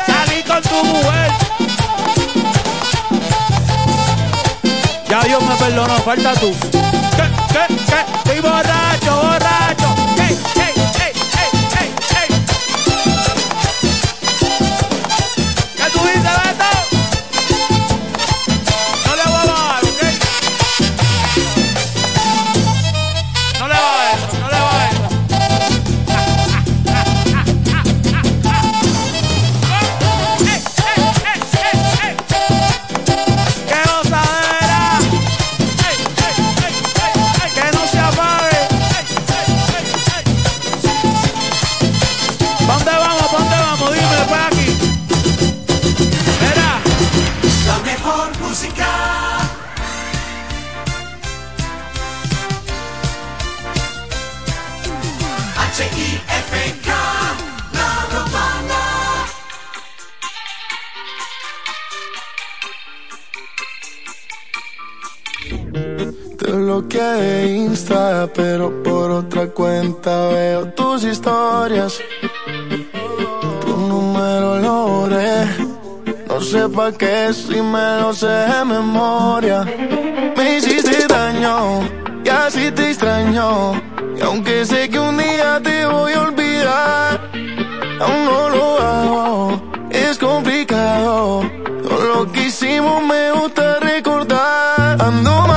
Salí 0.05 0.43
con 0.43 0.61
tu 0.61 0.83
mujer. 0.85 1.46
Ya 5.09 5.21
Dios 5.21 5.41
me 5.41 5.55
perdonó, 5.55 5.97
falta 5.99 6.33
tú. 6.33 6.51
¿Qué? 6.71 7.23
¿Qué? 7.53 7.75
¿Qué? 7.75 8.17
Estoy 8.17 8.41
borracho, 8.41 9.15
borracho. 9.15 9.95
¿Qué? 10.17 10.35
¿Qué? 10.53 10.86
Pero 68.35 68.83
por 68.83 69.11
otra 69.11 69.47
cuenta 69.47 70.27
veo 70.29 70.67
tus 70.73 71.03
historias. 71.03 71.99
Tu 73.61 73.77
número 73.77 74.59
lo. 74.59 74.87
No 76.37 76.43
sé 76.43 76.69
pa' 76.69 76.91
qué 76.91 77.33
si 77.33 77.59
me 77.59 77.99
lo 77.99 78.13
sé 78.13 78.27
de 78.27 78.63
memoria. 78.63 79.65
Me 80.37 80.57
hiciste 80.57 81.07
daño 81.07 81.81
y 82.23 82.29
así 82.29 82.69
te 82.69 82.91
extraño. 82.91 83.73
Y 84.15 84.21
aunque 84.21 84.63
sé 84.63 84.87
que 84.87 84.99
un 84.99 85.17
día 85.17 85.59
te 85.63 85.83
voy 85.87 86.13
a 86.13 86.21
olvidar, 86.21 87.31
aún 87.99 88.25
no 88.25 88.49
lo 88.49 88.79
hago. 88.79 89.61
Es 89.89 90.19
complicado. 90.19 91.41
Todo 91.81 92.03
lo 92.13 92.31
que 92.31 92.45
hicimos 92.45 93.01
me 93.01 93.31
gusta 93.31 93.79
recordar. 93.79 95.01
Ando 95.01 95.47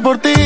por 0.00 0.18
ti. 0.18 0.39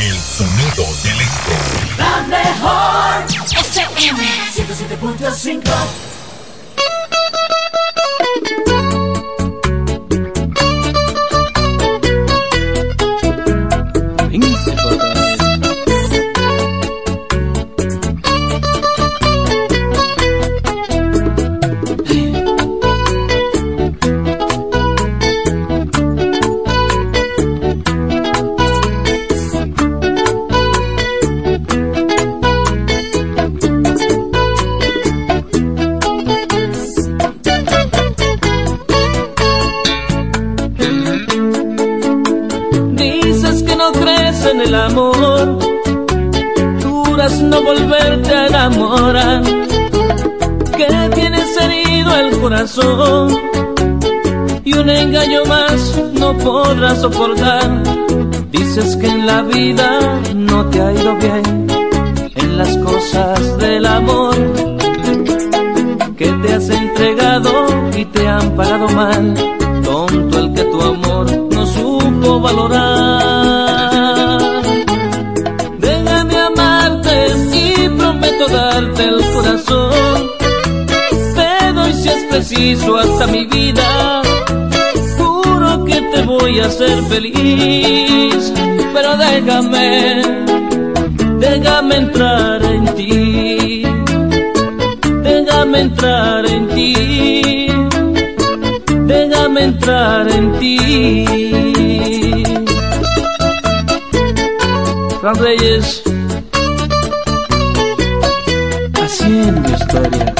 El 0.00 0.18
sonido 0.18 0.86
del 1.02 1.12
electro. 1.12 1.54
La 1.98 2.22
mejor. 2.26 3.26
FM 3.54 4.22
107.5 4.50 6.09
podrás 56.80 57.00
soportar. 57.02 57.82
Dices 58.50 58.96
que 58.96 59.06
en 59.06 59.26
la 59.26 59.42
vida 59.42 60.18
no 60.34 60.64
te 60.70 60.80
ha 60.80 60.92
ido 60.92 61.14
bien 61.16 61.66
en 62.36 62.56
las 62.56 62.74
cosas 62.78 63.58
del 63.58 63.84
amor 63.84 64.34
que 66.16 66.32
te 66.42 66.54
has 66.54 66.70
entregado 66.70 67.50
y 67.94 68.04
te 68.06 68.26
han 68.26 68.56
pagado 68.56 68.88
mal. 68.88 69.34
Tonto 69.84 70.38
el 70.38 70.54
que 70.54 70.64
tu 70.64 70.80
amor 70.80 71.26
no 71.52 71.66
supo 71.66 72.40
valorar. 72.40 72.80
Déjame 75.78 76.36
amarte 76.38 77.14
y 77.52 77.88
prometo 77.90 78.48
darte 78.48 79.04
el 79.04 79.20
corazón. 79.34 80.30
Te 81.34 81.72
doy 81.74 81.92
si 81.92 82.08
es 82.08 82.24
preciso 82.30 82.96
hasta 82.96 83.26
mi 83.26 83.44
vida. 83.44 84.22
Voy 86.50 86.58
a 86.58 86.66
hacer 86.66 87.00
feliz, 87.04 88.52
pero 88.92 89.16
déjame, 89.16 90.20
déjame 91.38 91.96
entrar 91.96 92.64
en 92.64 92.94
ti 92.96 93.84
déjame 95.22 95.80
entrar 95.80 96.44
en 96.46 96.68
ti, 96.68 97.68
déjame 99.06 99.62
entrar 99.62 100.28
en 100.28 100.58
ti. 100.58 101.24
Fran 105.20 105.36
Reyes, 105.36 106.02
haciendo 109.00 109.70
historia. 109.70 110.39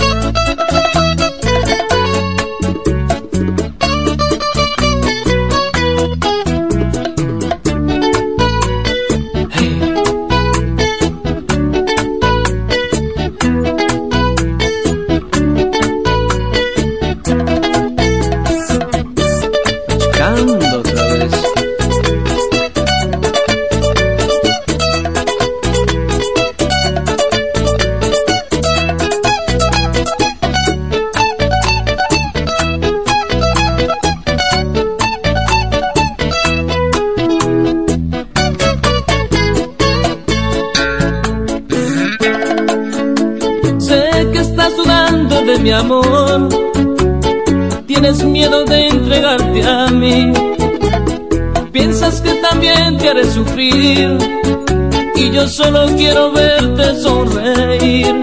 Y 53.73 55.31
yo 55.31 55.47
solo 55.49 55.87
quiero 55.97 56.33
verte 56.33 56.95
sonreír. 57.01 58.15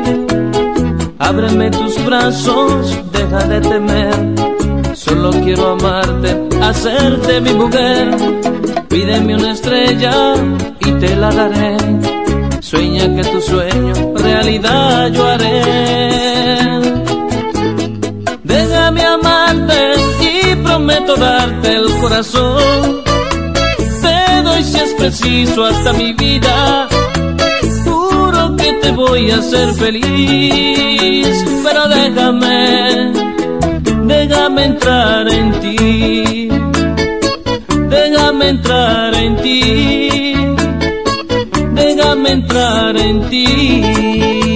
Ábreme 1.20 1.70
tus 1.72 2.06
brazos, 2.06 2.98
deja 3.12 3.40
de 3.48 3.62
temer. 3.62 4.16
Solo 4.94 5.32
quiero 5.32 5.70
amarte, 5.70 6.36
hacerte 6.62 7.42
mi 7.42 7.54
mujer. 7.54 8.16
Pídeme 8.90 9.36
una 9.36 9.52
estrella 9.52 10.36
y 10.80 10.92
te 10.94 11.16
la 11.16 11.30
daré. 11.30 11.78
Sueña 12.62 13.16
que 13.16 13.24
tu 13.30 13.40
sueño 13.42 13.94
realidad 14.16 15.08
yo 15.14 15.28
haré. 15.28 15.62
Déjame 18.44 19.04
amarte 19.04 19.94
y 20.22 20.56
prometo 20.56 21.16
darte 21.16 21.76
el 21.76 21.88
corazón. 22.02 22.97
Preciso 25.28 25.66
hasta 25.66 25.92
mi 25.92 26.14
vida. 26.14 26.88
Juro 27.84 28.56
que 28.56 28.72
te 28.82 28.92
voy 28.92 29.30
a 29.30 29.40
hacer 29.40 29.74
feliz, 29.74 31.46
pero 31.66 31.86
déjame, 31.90 33.12
déjame 34.06 34.64
entrar 34.64 35.28
en 35.28 35.52
ti. 35.60 36.50
Déjame 37.90 38.50
entrar 38.52 39.16
en 39.16 39.36
ti. 39.42 40.34
Déjame 41.74 42.32
entrar 42.32 42.96
en 42.96 43.30
ti. 43.30 44.47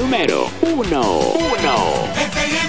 Número 0.00 0.48
1. 0.62 0.88
1. 0.88 2.59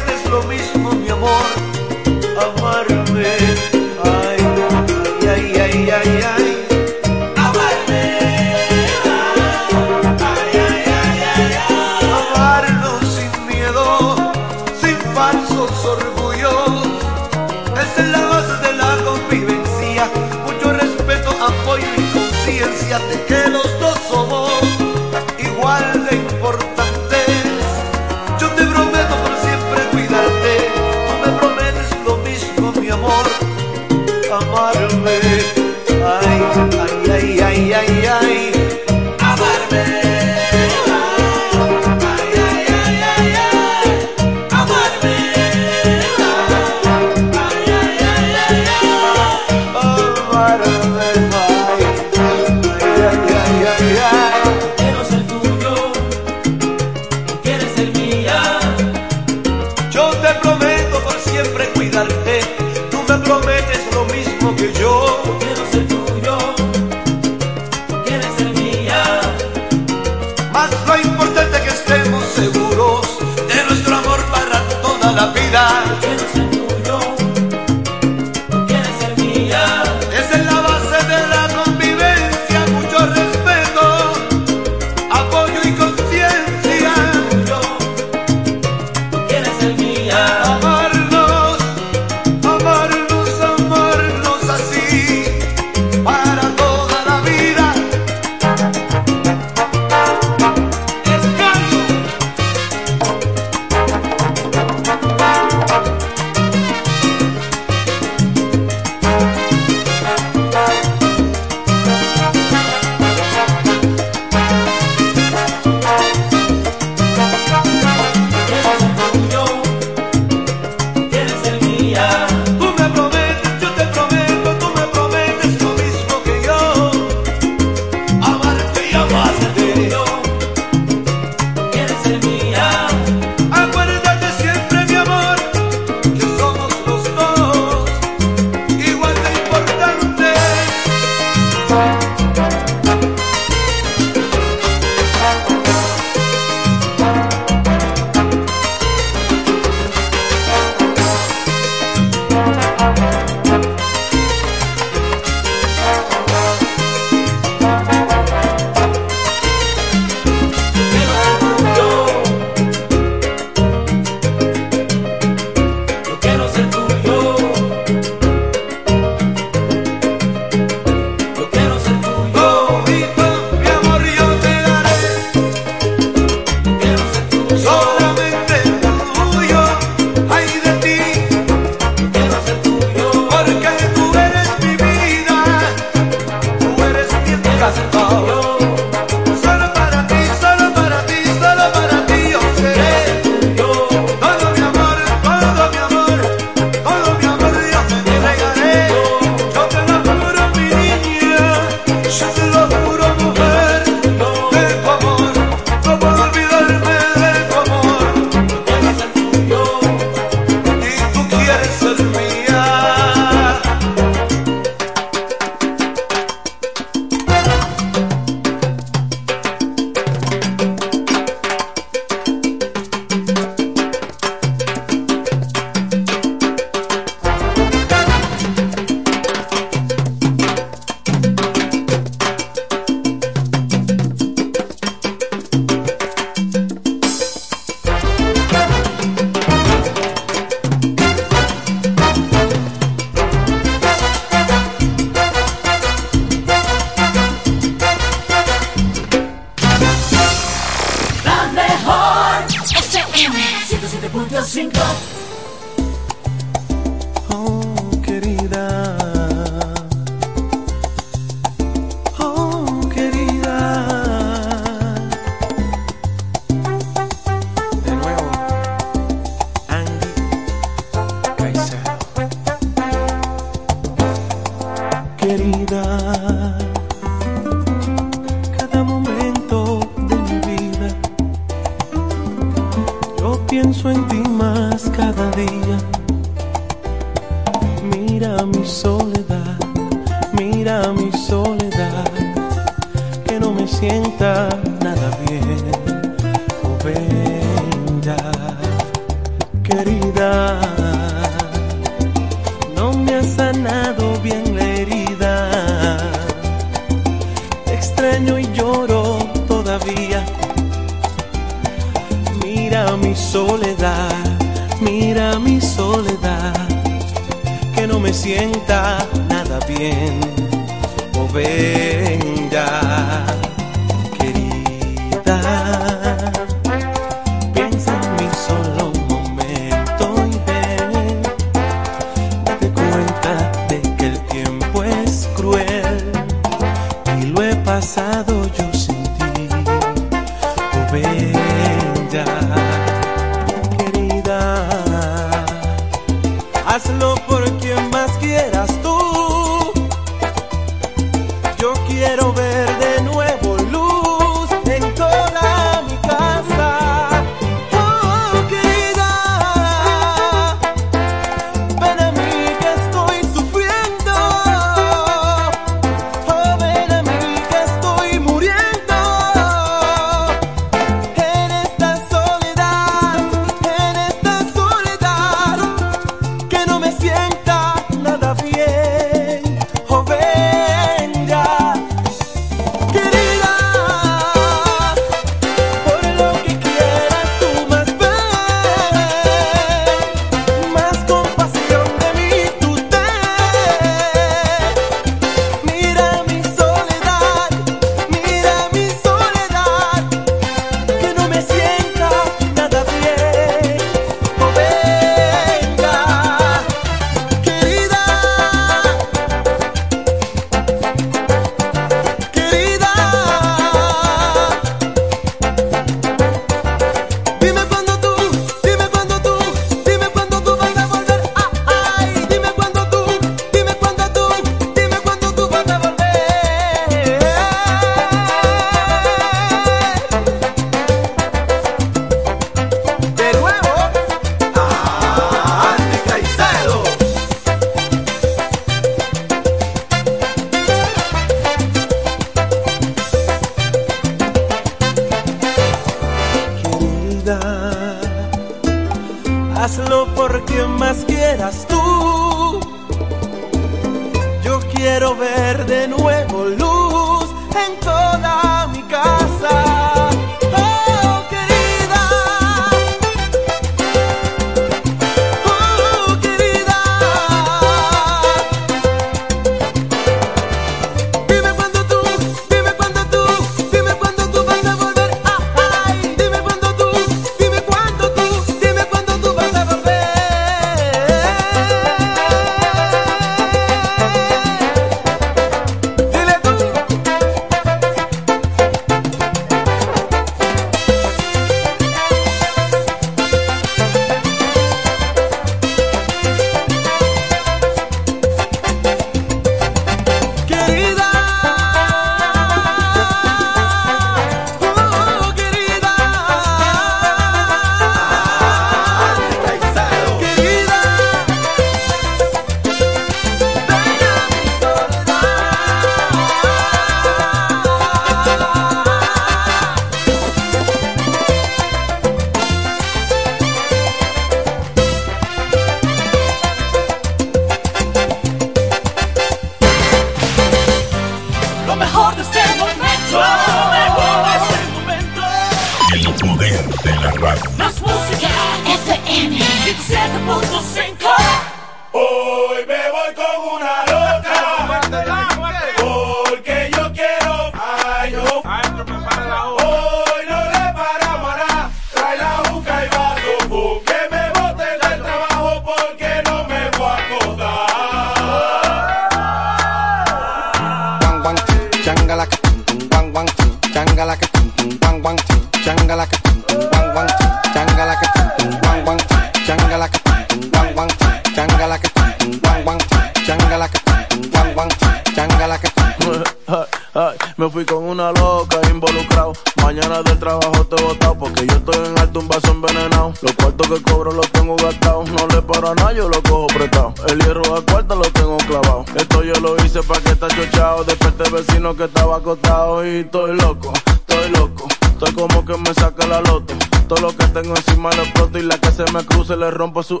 Cruce 599.82 599.90
le 599.90 600.00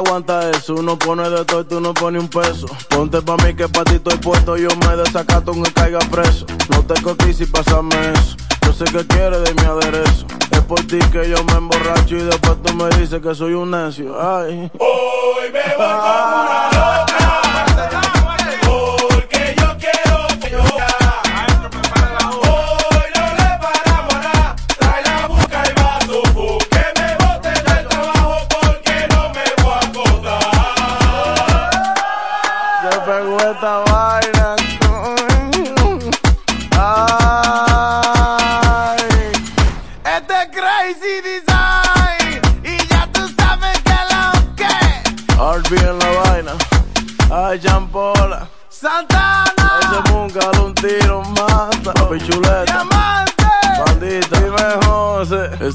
aguanta 0.00 0.50
eso, 0.50 0.74
uno 0.74 0.98
pone 0.98 1.28
de 1.28 1.44
todo 1.44 1.60
y 1.60 1.64
tú 1.64 1.80
no 1.80 1.94
pones 1.94 2.22
un 2.22 2.28
peso. 2.28 2.66
Ponte 2.88 3.20
pa' 3.22 3.36
mí 3.38 3.54
que 3.54 3.68
pa' 3.68 3.84
ti 3.84 3.96
estoy 3.96 4.16
puesto, 4.18 4.56
yo 4.56 4.68
me 4.86 4.96
desacato 4.96 5.52
aunque 5.52 5.72
caiga 5.72 5.98
preso. 6.10 6.46
No 6.70 6.82
te 6.82 7.00
cotices 7.02 7.48
y 7.48 7.50
pásame 7.50 7.94
eso. 8.12 8.36
Yo 8.62 8.72
sé 8.72 8.84
que 8.84 9.06
quieres 9.06 9.42
de 9.44 9.54
mi 9.54 9.62
aderezo. 9.62 10.26
Es 10.50 10.60
por 10.60 10.80
ti 10.86 10.98
que 11.12 11.28
yo 11.28 11.42
me 11.44 11.52
emborracho 11.54 12.16
y 12.16 12.22
después 12.22 12.56
tú 12.62 12.74
me 12.74 12.88
dices 12.96 13.20
que 13.20 13.34
soy 13.34 13.54
un 13.54 13.70
necio. 13.70 14.16
Ay. 14.20 14.70
Hoy 14.78 15.50
me 15.52 15.60
voy 15.76 15.86
con 15.86 16.69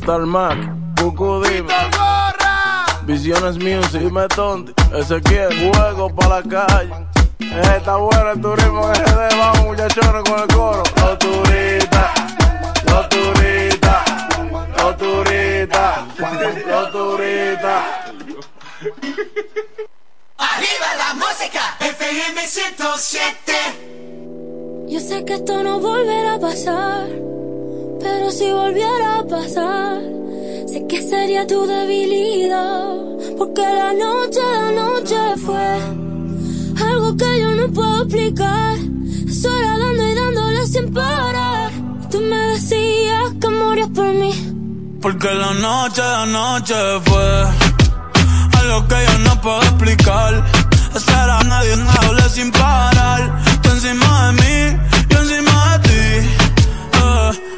Star 0.06 0.26
Mac. 0.28 0.56
Buku 1.02 1.42
dime. 1.44 1.74
Visiones 3.08 3.58
Music. 3.58 4.02
Dime 4.02 4.28
Tonti. 4.28 4.72
Ezequiel. 4.94 5.50
Juego 5.74 6.14
pa' 6.14 6.28
la 6.30 6.42
calle. 6.44 6.94
Está 7.76 7.96
bueno 7.96 8.32
el 8.34 8.40
turismo 8.40 8.88
en 8.88 8.94
RD. 8.94 9.36
Vamos 9.36 9.66
muchachones 9.66 10.24
con 10.30 10.40
el 10.42 10.48
coro. 10.56 10.84
Los 11.02 11.18
turistas. 11.18 12.12
Los 12.86 13.10
turistas. 13.10 14.04
Los 14.78 14.98
turistas. 14.98 15.98
Los 16.68 16.92
turistas. 16.92 17.84
Arriba 20.38 20.88
la 21.00 21.14
música, 21.16 21.64
FM 21.80 22.48
107. 22.48 23.54
Yo 24.88 25.00
sé 25.00 25.26
que 25.26 25.34
esto 25.34 25.64
no 25.64 25.80
volverá 25.80 26.36
a 26.36 26.40
pasar, 26.40 27.08
pero 28.06 28.30
si 28.30 28.52
volviera 28.52 29.20
a 29.20 29.24
pasar, 29.36 30.00
sé 30.72 30.86
que 30.90 31.02
sería 31.02 31.48
tu 31.48 31.66
debilidad, 31.66 32.94
porque 33.40 33.66
la 33.82 33.92
noche, 34.06 34.42
la 34.62 34.72
noche 34.84 35.20
fue 35.46 35.68
algo 36.90 37.18
que 37.18 37.32
yo 37.42 37.50
no 37.60 37.66
puedo 37.74 37.98
explicar. 38.04 38.76
Sola 39.42 39.74
dando 39.82 40.04
y 40.12 40.14
dándole 40.22 40.68
sin 40.68 40.94
parar. 40.94 41.72
Tú 42.12 42.20
me 42.30 42.40
decías 42.54 43.28
que 43.42 43.50
morías 43.50 43.90
por 43.90 44.10
mí. 44.22 44.34
Porque 45.02 45.30
la 45.44 45.54
noche, 45.68 46.02
la 46.02 46.26
noche 46.28 46.76
fue 47.08 47.28
algo 48.60 48.88
que 48.88 48.98
yo 49.08 49.18
no 49.28 49.42
puedo 49.42 49.62
explicar. 49.64 50.32
Estar 50.96 51.30
a 51.30 51.44
nadie, 51.44 51.76
nadie 51.76 52.30
sin 52.30 52.52
parar. 52.52 53.22
Tú 53.62 53.70
encima 53.72 54.28
de 54.28 54.32
mí, 54.42 54.58
yo 55.10 55.18
encima. 55.24 55.45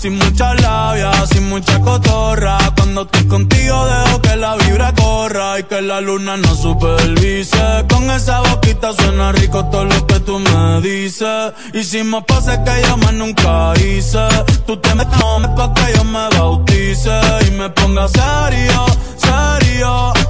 Sin 0.00 0.16
mucha 0.16 0.54
labia, 0.54 1.12
sin 1.26 1.50
mucha 1.50 1.78
cotorra. 1.78 2.56
Cuando 2.74 3.02
estoy 3.02 3.26
contigo 3.26 3.84
dejo 3.84 4.22
que 4.22 4.34
la 4.34 4.56
vibra 4.56 4.94
corra 4.94 5.58
y 5.58 5.64
que 5.64 5.82
la 5.82 6.00
luna 6.00 6.38
no 6.38 6.54
supervise. 6.54 7.84
Con 7.86 8.10
esa 8.10 8.40
boquita 8.40 8.94
suena 8.94 9.30
rico 9.32 9.62
todo 9.66 9.84
lo 9.84 10.06
que 10.06 10.20
tú 10.20 10.38
me 10.38 10.80
dices. 10.80 11.52
Hicimos 11.74 12.24
poses 12.24 12.58
que 12.60 12.82
yo 12.88 12.96
más 12.96 13.12
nunca 13.12 13.74
hice. 13.76 14.26
Tú 14.66 14.78
te 14.78 14.94
metes 14.94 15.18
pa' 15.18 15.74
que 15.74 15.94
yo 15.94 16.04
me 16.04 16.28
bautice 16.30 17.20
y 17.46 17.50
me 17.50 17.68
ponga 17.68 18.08
serio, 18.08 18.86
serio. 19.18 20.29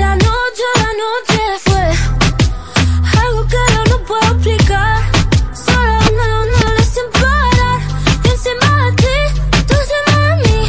La 0.00 0.14
noche, 0.16 0.66
la 0.82 0.90
noche 1.04 1.40
fue 1.64 1.84
algo 3.22 3.40
que 3.52 3.60
yo 3.74 3.82
no 3.90 3.96
puedo 4.06 4.26
explicar. 4.32 4.96
Solo 5.52 5.98
dándole 6.20 6.82
sin 6.94 7.06
parar. 7.12 7.78
Y 8.24 8.28
encima 8.34 8.68
de 8.84 8.90
ti, 9.02 9.16
tú 9.68 9.74
encima 9.82 10.14
de 10.24 10.34
mí. 10.42 10.60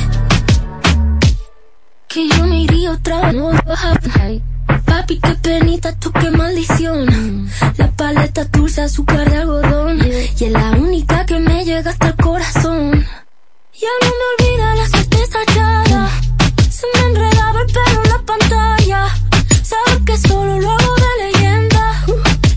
Que 2.10 2.22
yo 2.28 2.46
me 2.46 2.58
iría 2.64 2.92
otra 2.92 3.32
vez. 3.32 4.42
Papi, 4.86 5.20
qué 5.20 5.34
penita, 5.36 5.90
tú 5.98 6.12
qué 6.12 6.30
maldición. 6.32 7.50
La 7.78 7.88
paleta 7.92 8.44
dulce, 8.46 8.82
azúcar 8.82 9.30
de 9.30 9.38
algodón. 9.38 10.00
Y 10.40 10.44
es 10.44 10.52
la 10.52 10.72
única 10.72 11.26
que 11.26 11.40
me 11.40 11.64
llega 11.64 11.90
hasta 11.92 12.08
el 12.08 12.16
corazón. 12.18 13.06
Ya 13.84 13.94
no 14.02 14.10
me 14.20 14.26
olvida 14.34 14.76
la 14.76 14.88
certeza 14.90 15.42
echada. 15.44 16.10
Se 16.70 16.86
me 16.94 17.00
enredaba 17.08 17.31
Sabes 19.72 20.02
que 20.06 20.18
solo 20.28 20.60
lo 20.60 20.76
de 21.04 21.12
leyenda. 21.24 22.06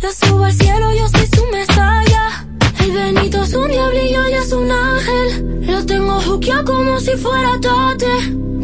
Lo 0.03 0.11
subo 0.13 0.45
al 0.45 0.53
cielo, 0.53 0.87
yo 0.99 1.07
soy 1.09 1.27
su 1.37 1.47
mesaya. 1.53 2.45
El 2.81 2.91
Benito 2.91 3.43
es 3.43 3.55
un 3.55 3.69
diablillo 3.71 4.29
y 4.29 4.33
es 4.33 4.53
un 4.53 4.71
ángel. 4.71 5.67
Lo 5.67 5.87
tengo 5.87 6.21
juqueado 6.21 6.65
como 6.65 6.99
si 6.99 7.13
fuera 7.17 7.53
tate. 7.61 8.15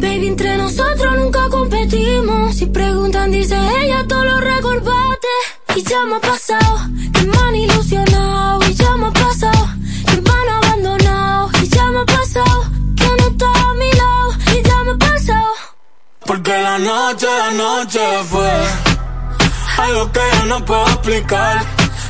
Baby, 0.03 0.27
entre 0.27 0.57
nosotros 0.57 1.17
nunca 1.17 1.47
competimos. 1.49 2.55
Si 2.57 2.65
preguntan, 2.65 3.31
dice 3.31 3.55
ella, 3.81 4.05
todo 4.07 4.25
lo 4.25 4.41
recorbate. 4.41 5.33
y 5.77 5.83
ya 5.83 6.03
me 6.05 6.15
ha 6.15 6.19
pasado 6.19 6.73
que 7.13 7.21
me 7.23 7.37
han 7.37 7.55
ilusionado 7.55 8.59
y 8.69 8.73
ya 8.73 8.97
me 8.97 9.07
ha 9.07 9.11
pasado 9.11 9.67
noche, 17.11 17.27
noche 17.57 17.99
fue 18.29 18.49
algo 19.77 20.11
que 20.11 20.19
yo 20.33 20.45
no 20.45 20.63
puedo 20.63 20.87
explicar. 20.87 21.61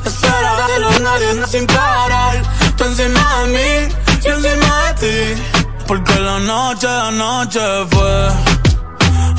Eso 0.06 0.28
era 0.28 0.68
de 0.68 0.80
los 0.80 1.02
nadie 1.02 1.48
sin 1.48 1.66
parar. 1.66 2.42
Tú 2.78 2.84
encima 2.86 3.40
de 3.40 3.48
mí, 3.48 3.96
yo 4.24 4.34
encima 4.36 4.94
de 4.94 5.34
ti. 5.34 5.42
Porque 5.88 6.20
la 6.20 6.40
noche, 6.40 6.88
noche 7.14 7.60
fue 7.90 8.30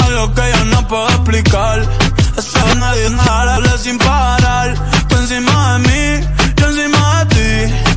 algo 0.07 0.35
que 0.35 0.53
yo 0.53 0.65
no 0.65 0.89
puedo 0.89 1.09
explicar. 1.09 1.81
De 1.81 2.75
nadie 2.77 3.79
sin 3.79 3.99
parar. 3.99 4.75
Tú 5.09 5.17
encima 5.17 5.75
de 5.75 5.79
mí, 5.79 6.27
yo 6.57 6.67
encima 6.67 7.25
de 7.25 7.35
ti. 7.35 7.92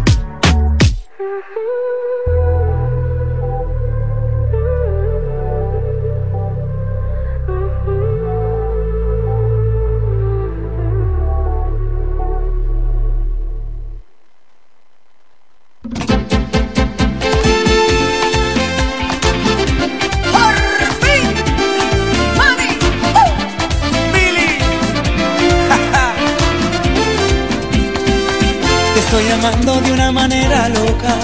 Estoy 29.06 29.32
amando 29.32 29.82
de 29.82 29.92
una 29.92 30.12
manera 30.12 30.68
loca. 30.70 31.16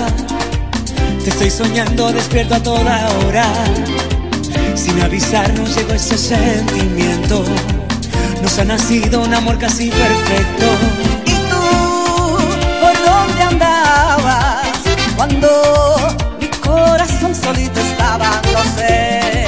Te 1.23 1.29
estoy 1.29 1.49
soñando 1.49 2.11
despierto 2.11 2.55
a 2.55 2.63
toda 2.63 3.09
hora. 3.17 3.45
Sin 4.75 5.01
avisarnos 5.01 5.75
llegó 5.75 5.93
ese 5.93 6.17
sentimiento. 6.17 7.43
Nos 8.41 8.59
ha 8.59 8.65
nacido 8.65 9.21
un 9.21 9.33
amor 9.33 9.57
casi 9.57 9.89
perfecto. 9.89 10.65
¿Y 11.25 11.33
tú 11.49 11.63
por 12.81 12.95
dónde 13.09 13.41
andabas 13.43 14.67
cuando 15.15 15.47
mi 16.39 16.47
corazón 16.47 17.33
solito 17.35 17.79
estaba? 17.79 18.41
No 18.53 18.63
sé 18.75 19.47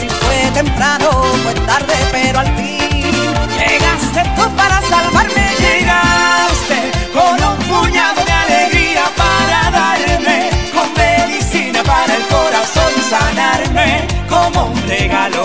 si 0.00 0.08
fue 0.08 0.50
temprano 0.54 1.08
o 1.10 1.22
fue 1.42 1.54
tarde, 1.66 1.94
pero 2.12 2.40
al 2.40 2.56
fin 2.56 3.12
llegaste 3.58 4.22
tú 4.36 4.56
para 4.56 4.80
salvarme. 4.82 5.46
Llegaste 5.58 6.99
con 7.12 7.34
un 7.42 7.58
puñado 7.68 8.24
de 8.24 8.32
alegría 8.32 9.04
para 9.16 9.70
darme, 9.70 10.50
con 10.72 10.92
medicina 10.94 11.82
para 11.82 12.14
el 12.14 12.26
corazón 12.26 12.92
sanarme, 13.08 14.06
como 14.28 14.66
un 14.66 14.88
regalo 14.88 15.42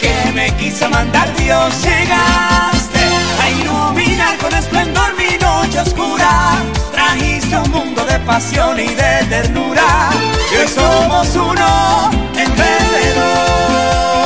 que 0.00 0.32
me 0.32 0.50
quiso 0.56 0.88
mandar 0.90 1.28
Dios. 1.36 1.82
Llegaste 1.82 3.04
a 3.42 3.50
iluminar 3.50 4.36
con 4.38 4.52
esplendor 4.54 5.14
mi 5.16 5.36
noche 5.38 5.80
oscura, 5.80 6.56
trajiste 6.92 7.56
un 7.56 7.70
mundo 7.70 8.04
de 8.04 8.18
pasión 8.20 8.78
y 8.78 8.88
de 8.88 9.24
ternura, 9.28 10.10
y 10.52 10.56
hoy 10.56 10.68
somos 10.68 11.34
uno 11.34 12.10
en 12.36 12.50
vez 12.56 12.92
de 12.94 13.14
dos. 13.14 14.19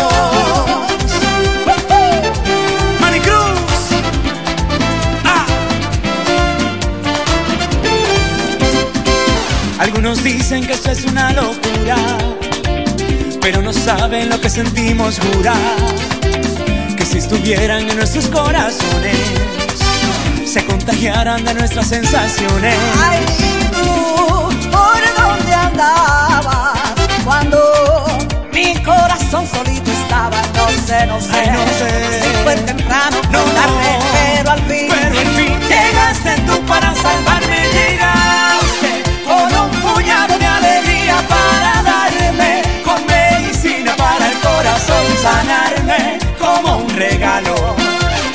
Algunos 9.85 10.23
dicen 10.25 10.67
que 10.67 10.73
esto 10.73 10.91
es 10.91 11.05
una 11.05 11.31
locura, 11.33 11.97
pero 13.41 13.61
no 13.63 13.73
saben 13.73 14.29
lo 14.31 14.41
que 14.41 14.49
sentimos 14.49 15.19
jurar. 15.19 15.57
Que 16.97 17.05
si 17.05 17.19
estuvieran 17.19 17.89
en 17.91 17.97
nuestros 17.99 18.27
corazones, 18.29 19.17
se 20.47 20.65
contagiaran 20.65 21.45
de 21.45 21.55
nuestras 21.55 21.87
sensaciones. 21.89 22.75
Ay, 23.03 23.21
tú, 23.73 24.71
¿por 24.71 25.03
dónde 25.23 25.53
andabas? 25.55 26.79
Cuando 27.25 27.59
mi 28.53 28.75
corazón 28.83 29.47
solito 29.47 29.91
estaba, 29.91 30.41
no 30.57 30.69
sé, 30.87 31.07
no 31.07 31.21
sé, 31.21 31.29
Ay, 31.35 31.51
no 31.51 31.67
sé. 31.79 32.23
si 32.23 32.31
fue 32.43 32.55
temprano, 32.57 33.17
No, 33.31 33.41
tarde, 33.43 33.99
pero 34.13 34.51
al 34.51 34.61
fin, 34.61 34.87
Pero 34.89 35.21
al 35.21 35.27
fin 35.37 35.53
llegaste 35.69 36.41
tú 36.47 36.59
para 36.67 36.95
salvarme, 36.95 37.44
sanarme, 45.25 46.19
como 46.39 46.77
un 46.85 46.91
regalo 46.97 47.55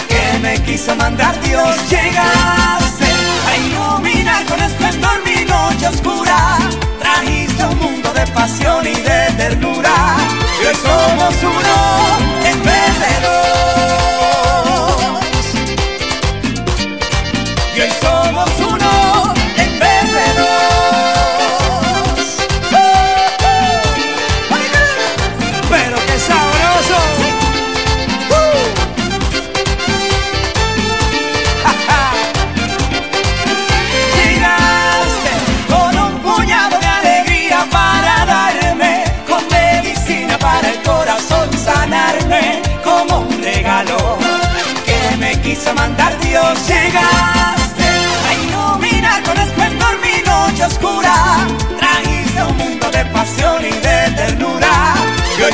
que 0.08 0.40
me 0.40 0.54
quiso 0.64 0.96
mandar 0.96 1.40
Dios. 1.42 1.76
Llegaste 1.88 3.10
a 3.50 3.52
iluminar 3.66 4.44
con 4.46 4.60
esplendor 4.60 5.18
mi 5.24 5.46
noche 5.46 5.88
oscura, 5.88 6.58
trajiste 7.00 7.64
un 7.64 7.78
mundo 7.78 8.12
de 8.14 8.26
pasión 8.40 8.88
y 8.88 8.96
de 9.10 9.20
ternura, 9.38 9.96
y 10.62 10.66
hoy 10.66 10.78
somos 10.88 11.36
uno 11.44 11.78
en. 12.50 12.60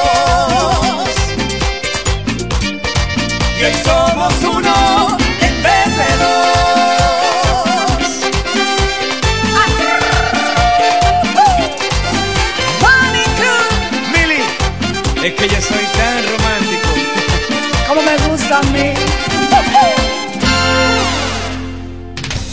Y 3.60 3.64
hoy 3.66 3.74
somos 3.84 4.34
uno 4.44 5.18
en 5.42 5.64
vez 5.64 5.98
de 6.00 6.10
dos. 6.24 6.36
Mili, 14.12 14.42
es 15.24 15.34
que 15.34 15.48
yo 15.48 15.62
soy 15.62 15.86
tan 15.98 16.24
romántico. 16.32 16.90
como 17.88 18.02
me 18.02 18.18
gusta 18.28 18.60
a 18.60 18.64
mí. 18.64 18.94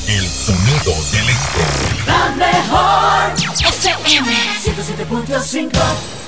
El 0.08 0.28
sonido 0.28 0.92
del 1.12 1.20
electro. 1.20 1.62
La 2.06 2.30
mejor. 2.36 3.32
FM 3.64 4.32
107.5 4.60 6.21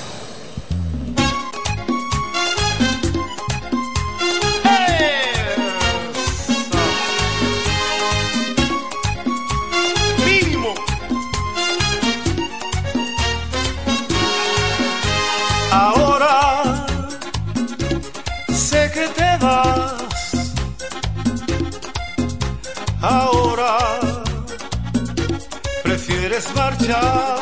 quieres 26.35 26.55
marchar, 26.55 27.39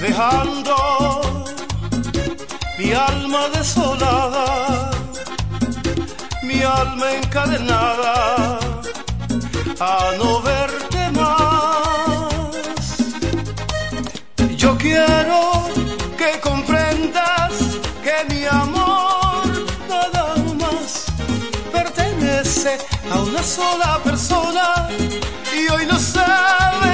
dejando 0.00 0.76
mi 2.78 2.92
alma 2.92 3.48
desolada, 3.54 4.90
mi 6.42 6.62
alma 6.62 7.12
encadenada 7.12 8.58
a 9.78 10.12
no 10.18 10.42
verte 10.42 11.10
más. 11.12 11.76
Yo 14.56 14.76
quiero 14.78 15.68
que 16.18 16.40
comprendas 16.40 17.52
que 18.02 18.34
mi 18.34 18.44
amor 18.46 19.46
nada 19.88 20.34
más 20.58 21.04
pertenece 21.72 22.78
a 23.12 23.20
una 23.20 23.42
sola 23.42 24.00
persona 24.02 24.88
hoy 25.68 25.86
lo 25.86 25.98
sabe. 25.98 26.93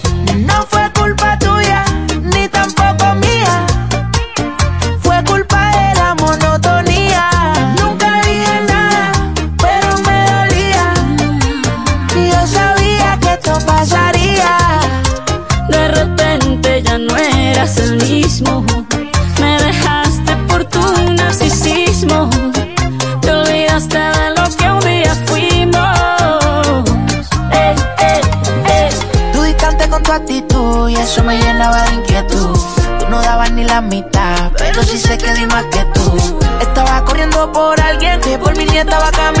estaba 38.81 39.11
caminando. 39.11 39.40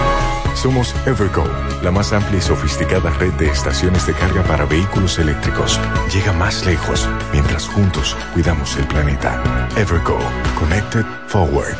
Somos 0.61 0.93
Evergo, 1.07 1.43
la 1.81 1.89
más 1.89 2.13
amplia 2.13 2.37
y 2.37 2.41
sofisticada 2.41 3.09
red 3.17 3.33
de 3.33 3.47
estaciones 3.47 4.05
de 4.05 4.13
carga 4.13 4.43
para 4.43 4.63
vehículos 4.65 5.17
eléctricos. 5.17 5.79
Llega 6.13 6.33
más 6.33 6.63
lejos 6.67 7.09
mientras 7.33 7.67
juntos 7.67 8.15
cuidamos 8.35 8.77
el 8.77 8.85
planeta. 8.85 9.41
Evergo, 9.75 10.19
Connected 10.59 11.03
Forward. 11.25 11.75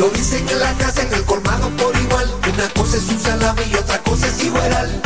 Lo 0.00 0.08
dicen 0.10 0.44
en 0.48 0.58
la 0.58 0.72
casa, 0.72 1.02
en 1.02 1.14
el 1.14 1.22
colmado 1.22 1.70
por 1.76 1.94
igual. 1.94 2.28
Una 2.52 2.68
cosa 2.70 2.96
es 2.96 3.08
un 3.08 3.20
salami 3.20 3.62
y 3.70 3.74
otra 3.76 3.98
cosa 3.98 4.26
es 4.26 4.44
igual. 4.46 5.02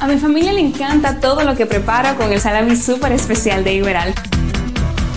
A 0.00 0.06
mi 0.06 0.16
familia 0.18 0.54
le 0.54 0.60
encanta 0.60 1.20
todo 1.20 1.44
lo 1.44 1.56
que 1.56 1.66
preparo 1.66 2.16
con 2.16 2.32
el 2.32 2.40
salami 2.40 2.74
súper 2.76 3.12
especial 3.12 3.64
de 3.64 3.74
Iberal. 3.74 4.14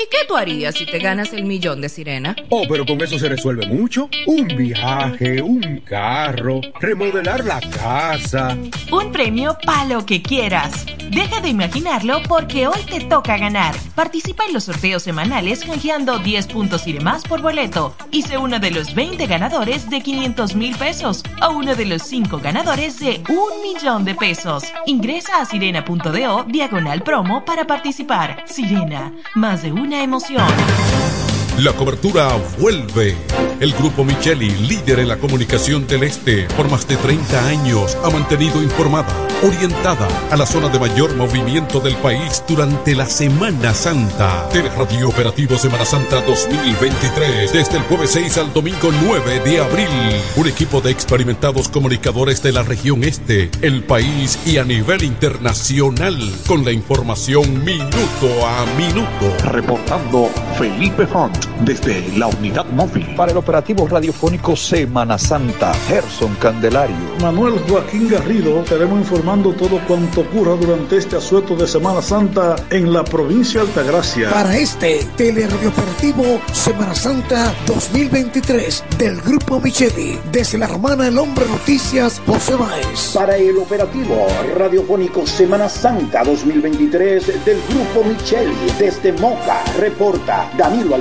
¿Y 0.00 0.06
qué 0.08 0.18
tú 0.28 0.36
harías 0.36 0.76
si 0.76 0.86
te 0.86 1.00
ganas 1.00 1.32
el 1.32 1.44
millón 1.44 1.80
de 1.80 1.88
sirena? 1.88 2.36
Oh, 2.50 2.62
pero 2.68 2.86
con 2.86 3.00
eso 3.00 3.18
se 3.18 3.28
resuelve 3.28 3.66
mucho. 3.66 4.08
Un 4.26 4.46
viaje, 4.46 5.42
un 5.42 5.82
carro, 5.84 6.60
remodelar 6.80 7.44
la 7.44 7.60
casa. 7.60 8.56
Un 8.92 9.10
premio 9.10 9.58
para 9.66 9.86
lo 9.86 10.06
que 10.06 10.22
quieras. 10.22 10.86
Deja 11.10 11.40
de 11.40 11.48
imaginarlo 11.48 12.20
porque 12.28 12.68
hoy 12.68 12.80
te 12.88 13.00
toca 13.00 13.38
ganar. 13.38 13.74
Participa 13.96 14.44
en 14.44 14.52
los 14.52 14.64
sorteos 14.64 15.02
semanales 15.02 15.64
canjeando 15.64 16.18
10 16.18 16.46
puntos 16.46 16.86
y 16.86 16.92
demás 16.92 17.24
por 17.24 17.40
boleto. 17.42 17.96
Y 18.12 18.22
sé 18.22 18.38
uno 18.38 18.60
de 18.60 18.70
los 18.70 18.94
20 18.94 19.26
ganadores 19.26 19.90
de 19.90 20.00
500 20.00 20.54
mil 20.54 20.76
pesos 20.76 21.24
o 21.42 21.50
uno 21.50 21.74
de 21.74 21.86
los 21.86 22.02
5 22.02 22.38
ganadores 22.38 23.00
de 23.00 23.20
un 23.30 23.62
millón 23.62 24.04
de 24.04 24.14
pesos. 24.14 24.64
Ingresa 24.86 25.40
a 25.40 25.44
sirena.do 25.44 26.44
diagonal 26.44 27.02
promo 27.02 27.44
para 27.44 27.66
participar. 27.66 28.44
Sirena, 28.46 29.12
más 29.34 29.62
de 29.62 29.72
una 29.88 30.02
emoción. 30.02 31.27
La 31.58 31.72
cobertura 31.72 32.36
vuelve. 32.60 33.16
El 33.58 33.72
grupo 33.72 34.04
Micheli, 34.04 34.48
líder 34.48 35.00
en 35.00 35.08
la 35.08 35.16
comunicación 35.16 35.88
del 35.88 36.04
Este, 36.04 36.44
por 36.56 36.70
más 36.70 36.86
de 36.86 36.96
30 36.96 37.48
años, 37.48 37.98
ha 38.04 38.10
mantenido 38.10 38.62
informada, 38.62 39.12
orientada 39.42 40.06
a 40.30 40.36
la 40.36 40.46
zona 40.46 40.68
de 40.68 40.78
mayor 40.78 41.16
movimiento 41.16 41.80
del 41.80 41.96
país 41.96 42.44
durante 42.46 42.94
la 42.94 43.06
Semana 43.06 43.74
Santa. 43.74 44.48
Teleradio 44.50 45.08
Operativo 45.08 45.58
Semana 45.58 45.84
Santa 45.84 46.20
2023, 46.20 47.52
desde 47.52 47.78
el 47.78 47.82
jueves 47.82 48.10
6 48.12 48.38
al 48.38 48.52
domingo 48.52 48.92
9 49.02 49.40
de 49.40 49.60
abril. 49.60 49.88
Un 50.36 50.46
equipo 50.46 50.80
de 50.80 50.92
experimentados 50.92 51.68
comunicadores 51.68 52.40
de 52.40 52.52
la 52.52 52.62
región 52.62 53.02
Este, 53.02 53.50
el 53.62 53.82
país 53.82 54.38
y 54.46 54.58
a 54.58 54.64
nivel 54.64 55.02
internacional, 55.02 56.16
con 56.46 56.64
la 56.64 56.70
información 56.70 57.64
minuto 57.64 58.46
a 58.46 58.64
minuto. 58.76 59.36
Reportando 59.50 60.30
Felipe 60.56 61.04
Font 61.04 61.47
desde 61.64 62.06
la 62.16 62.26
unidad 62.26 62.66
móvil. 62.66 63.14
Para 63.16 63.32
el 63.32 63.38
operativo 63.38 63.86
radiofónico 63.86 64.56
Semana 64.56 65.18
Santa, 65.18 65.72
Gerson 65.88 66.34
Candelario. 66.36 66.96
Manuel 67.20 67.58
Joaquín 67.68 68.08
Garrido, 68.08 68.60
estaremos 68.60 68.98
informando 68.98 69.52
todo 69.52 69.80
cuanto 69.86 70.20
ocurra 70.20 70.54
durante 70.54 70.96
este 70.96 71.16
asueto 71.16 71.56
de 71.56 71.66
Semana 71.66 72.02
Santa 72.02 72.56
en 72.70 72.92
la 72.92 73.04
provincia 73.04 73.62
de 73.62 73.68
Altagracia. 73.68 74.30
Para 74.30 74.56
este 74.56 75.06
teleradiooperativo 75.16 76.40
Semana 76.52 76.94
Santa 76.94 77.54
2023 77.66 78.84
del 78.98 79.20
Grupo 79.20 79.60
Micheli, 79.60 80.18
desde 80.30 80.58
la 80.58 80.66
hermana 80.66 81.08
El 81.08 81.18
Hombre 81.18 81.46
Noticias, 81.46 82.20
José 82.26 82.54
Báez. 82.54 83.12
Para 83.14 83.36
el 83.36 83.56
operativo 83.58 84.26
radiofónico 84.56 85.26
Semana 85.26 85.68
Santa 85.68 86.24
2023 86.24 87.44
del 87.44 87.58
Grupo 87.68 88.04
Micheli, 88.08 88.54
desde 88.78 89.12
Moca, 89.12 89.62
reporta 89.78 90.50
Danilo 90.56 90.96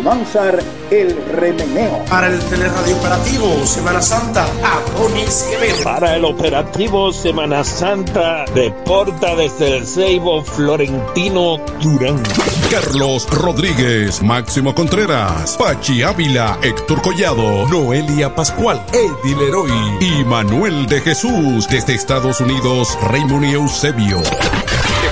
El 0.92 1.18
remeneo. 1.34 2.06
Para 2.08 2.28
el 2.28 2.40
teleradio 2.42 2.96
operativo 2.98 3.66
Semana 3.66 4.04
Santa, 4.04 4.46
Adonis 4.64 5.48
Quevedo. 5.50 5.84
Para 5.84 6.16
el 6.16 6.26
operativo 6.26 7.12
Semana 7.12 7.64
Santa, 7.64 8.46
reporta 8.54 9.36
desde 9.36 9.78
el 9.78 9.88
Ceibo 9.88 10.44
Florentino 10.44 11.58
Durán. 11.82 12.22
Carlos 12.70 13.28
Rodríguez, 13.32 14.22
Máximo 14.22 14.76
Contreras, 14.76 15.58
Pachi 15.58 16.04
Ávila, 16.04 16.60
Héctor 16.62 17.02
Collado, 17.02 17.68
Noelia 17.68 18.36
Pascual, 18.36 18.86
Eddie 18.94 19.36
Leroy 19.36 19.72
y 20.00 20.24
Manuel 20.24 20.86
de 20.86 21.02
Jesús. 21.02 21.68
Desde 21.68 21.96
Estados 21.96 22.42
Unidos, 22.42 22.96
Raymond 23.02 23.46
y 23.46 23.54
Eusebio. 23.54 24.22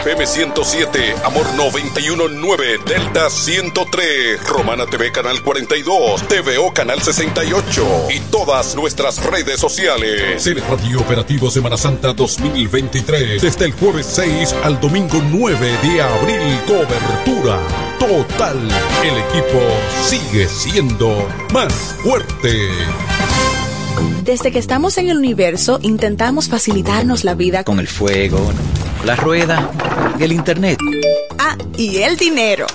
FM 0.06 0.27
107, 0.27 1.15
Amor 1.23 1.48
919, 1.56 2.77
Delta 2.86 3.27
103, 3.27 4.48
Romana 4.48 4.86
TV 4.86 5.11
Canal 5.11 5.41
42, 5.41 6.27
TVO 6.27 6.72
Canal 6.76 7.02
68 7.02 8.10
y 8.14 8.19
todas 8.30 8.76
nuestras 8.76 9.26
redes 9.26 9.60
sociales. 9.60 10.45
Radio 10.69 10.99
Operativo 10.99 11.49
Semana 11.49 11.76
Santa 11.76 12.14
2023, 12.14 13.41
desde 13.41 13.65
el 13.65 13.72
jueves 13.72 14.06
6 14.06 14.53
al 14.64 14.80
domingo 14.80 15.19
9 15.27 15.72
de 15.82 16.02
abril, 16.03 16.60
cobertura 16.68 17.60
total. 17.98 18.60
El 19.03 19.18
equipo 19.18 19.60
sigue 20.03 20.48
siendo 20.48 21.27
más 21.52 21.73
fuerte. 22.03 22.69
Desde 24.26 24.52
que 24.52 24.57
estamos 24.57 24.97
en 24.97 25.07
el 25.10 25.18
universo, 25.18 25.77
intentamos 25.84 26.49
facilitarnos 26.49 27.23
la 27.23 27.35
vida 27.35 27.64
con 27.64 27.80
el 27.80 27.88
fuego, 27.88 28.39
la 29.06 29.15
rueda 29.15 29.69
y 30.19 30.23
el 30.23 30.31
internet. 30.31 30.80
Ah, 31.38 31.56
y 31.77 31.97
el 31.97 32.18
dinero. 32.18 32.65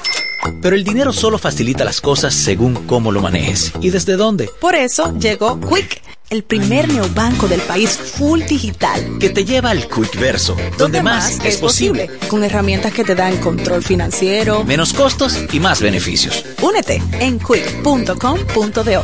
Pero 0.63 0.77
el 0.77 0.85
dinero 0.85 1.13
solo 1.13 1.39
facilita 1.39 1.83
las 1.83 2.01
cosas 2.01 2.35
según 2.35 2.87
cómo 2.87 3.11
lo 3.11 3.21
manejes 3.21 3.73
y 3.81 3.91
desde 3.91 4.15
dónde. 4.15 4.49
Por 4.61 4.77
eso 4.77 5.13
llegó 5.19 5.59
Quick, 5.59 6.01
el 6.31 6.45
primer 6.45 6.87
neobanco 6.87 7.49
del 7.49 7.61
país 7.63 7.91
full 7.97 8.43
digital. 8.43 9.19
Que 9.19 9.31
te 9.31 9.45
lleva 9.45 9.71
al 9.71 9.89
Quick 9.89 10.21
Verso, 10.21 10.57
donde, 10.79 11.03
más, 11.03 11.45
es 11.45 11.57
posible. 11.57 12.09
Con 12.29 12.45
herramientas 12.45 12.93
que 12.93 13.03
te 13.03 13.17
dan 13.17 13.37
control 13.39 13.83
financiero, 13.83 14.63
menos 14.63 14.93
costos 14.93 15.37
y 15.53 15.59
más 15.59 15.83
beneficios. 15.83 16.45
Únete 16.63 17.03
en 17.19 17.41
quick.com.do. 17.41 19.03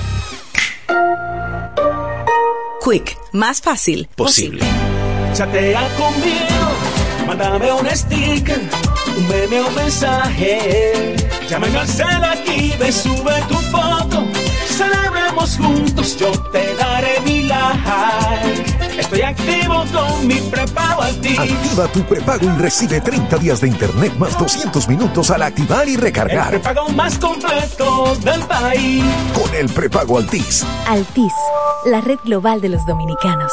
Quick, 2.89 3.19
más 3.33 3.61
fácil 3.61 4.09
posible. 4.15 4.65
Chatea 5.35 5.89
conmigo, 5.97 7.27
mándame 7.27 7.73
un 7.73 7.85
sticker, 7.91 8.61
un 9.17 9.27
meme 9.27 9.61
o 9.61 9.71
mensaje. 9.73 11.17
Llámame 11.51 11.79
al 11.79 11.89
cel 11.89 12.23
aquí, 12.23 12.73
me 12.79 12.93
sube 12.93 13.43
tu 13.49 13.57
foto. 13.73 14.25
Celebremos 14.69 15.57
juntos, 15.57 16.17
yo 16.17 16.31
te 16.53 16.77
daré 16.77 17.21
mi 17.25 17.43
like. 17.43 18.66
Estoy 18.99 19.23
activo 19.23 19.85
con 19.93 20.27
mi 20.27 20.41
prepago 20.41 21.03
Altis. 21.03 21.39
Activa 21.39 21.87
tu 21.89 22.03
prepago 22.05 22.47
y 22.47 22.59
recibe 22.61 23.01
30 23.01 23.37
días 23.39 23.61
de 23.61 23.69
internet 23.69 24.15
más 24.19 24.39
200 24.39 24.89
minutos 24.89 25.31
al 25.31 25.43
activar 25.43 25.89
y 25.89 25.97
recargar. 25.97 26.55
El 26.55 26.61
prepago 26.61 26.89
más 26.91 27.19
completo 27.19 28.17
del 28.17 28.41
país. 28.45 29.05
Con 29.35 29.55
el 29.55 29.69
prepago 29.69 30.19
Altis. 30.19 30.65
Altis, 30.87 31.33
la 31.85 32.01
red 32.01 32.19
global 32.25 32.61
de 32.61 32.71
los 32.71 32.87
dominicanos. 32.87 33.53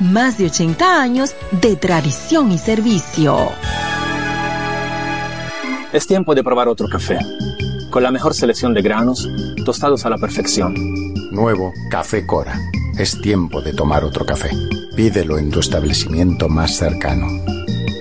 más 0.00 0.38
de 0.38 0.46
80 0.46 1.00
años 1.00 1.34
de 1.50 1.76
tradición 1.76 2.52
y 2.52 2.58
servicio. 2.58 3.50
Es 5.92 6.06
tiempo 6.06 6.34
de 6.34 6.44
probar 6.44 6.68
otro 6.68 6.88
café, 6.88 7.18
con 7.90 8.02
la 8.02 8.10
mejor 8.10 8.34
selección 8.34 8.74
de 8.74 8.82
granos, 8.82 9.28
tostados 9.64 10.04
a 10.04 10.10
la 10.10 10.18
perfección. 10.18 10.74
Nuevo 11.30 11.72
Café 11.90 12.26
Cora. 12.26 12.58
Es 12.98 13.20
tiempo 13.20 13.62
de 13.62 13.72
tomar 13.72 14.04
otro 14.04 14.26
café. 14.26 14.50
Pídelo 14.96 15.38
en 15.38 15.50
tu 15.50 15.60
establecimiento 15.60 16.48
más 16.48 16.76
cercano. 16.76 17.26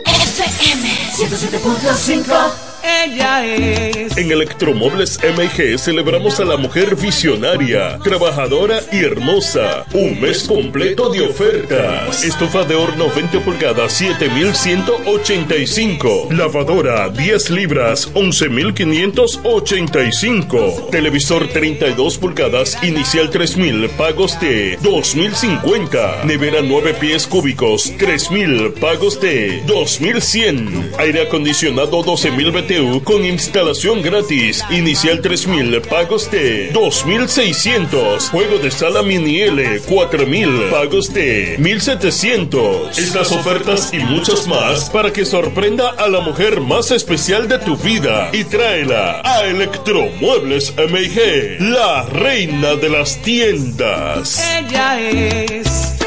FM 0.05 0.89
107.5 1.13 2.66
ella 3.03 3.45
es. 3.45 4.17
En 4.17 4.31
Electromuebles 4.31 5.19
MG 5.23 5.77
celebramos 5.77 6.39
a 6.39 6.45
la 6.45 6.57
mujer 6.57 6.95
visionaria, 6.95 7.99
trabajadora 8.03 8.79
y 8.91 9.03
hermosa. 9.03 9.85
Un 9.93 10.19
mes 10.19 10.41
completo 10.43 11.09
de 11.09 11.21
ofertas. 11.21 12.23
Estufa 12.23 12.63
de 12.63 12.73
horno 12.75 13.09
20 13.13 13.39
pulgadas, 13.41 13.93
7185. 13.93 16.29
Lavadora 16.31 17.09
10 17.09 17.49
libras, 17.51 18.09
11585. 18.13 20.87
Televisor 20.91 21.47
32 21.47 22.17
pulgadas, 22.17 22.77
inicial 22.83 23.29
3000, 23.29 23.89
pagos 23.89 24.39
de 24.39 24.77
2050. 24.81 26.23
Nevera 26.23 26.61
9 26.61 26.93
pies 26.95 27.27
cúbicos, 27.27 27.93
3000, 27.97 28.73
pagos 28.73 29.21
de 29.21 29.61
2100. 29.67 30.91
Aire 30.97 31.21
acondicionado 31.23 32.01
12000 32.01 32.51
BTU 32.51 32.86
con 33.03 33.25
instalación 33.25 34.01
gratis. 34.01 34.63
Inicial 34.69 35.21
3000, 35.21 35.81
pagos 35.81 36.29
de 36.31 36.71
2600. 36.71 38.29
Juego 38.29 38.57
de 38.57 38.71
sala 38.71 39.01
mini 39.03 39.41
L 39.41 39.79
4000, 39.81 40.69
pagos 40.71 41.13
de 41.13 41.55
1700. 41.59 42.97
Estas 42.97 43.31
ofertas 43.31 43.93
y 43.93 43.99
muchas 43.99 44.47
más 44.47 44.89
para 44.89 45.11
que 45.11 45.25
sorprenda 45.25 45.89
a 45.91 46.07
la 46.07 46.21
mujer 46.21 46.61
más 46.61 46.91
especial 46.91 47.47
de 47.47 47.59
tu 47.59 47.77
vida 47.77 48.29
y 48.33 48.43
tráela 48.43 49.21
a 49.23 49.45
Electromuebles 49.45 50.73
MG, 50.77 51.59
la 51.59 52.03
reina 52.03 52.75
de 52.75 52.89
las 52.89 53.21
tiendas. 53.21 54.43
Ella 54.57 54.99
es 54.99 55.97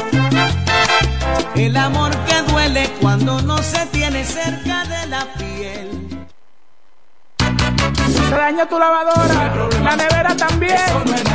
el 1.55 1.77
amor 1.77 2.11
que 2.25 2.51
duele 2.51 2.89
cuando 2.99 3.41
no 3.41 3.57
se 3.61 3.85
tiene 3.87 4.23
cerca 4.23 4.83
de 4.85 5.07
la 5.07 5.33
piel. 5.33 5.80
Se 8.31 8.37
dañó 8.37 8.65
tu 8.65 8.79
lavadora, 8.79 9.51
la 9.83 9.95
nevera 9.97 10.33
también 10.37 10.77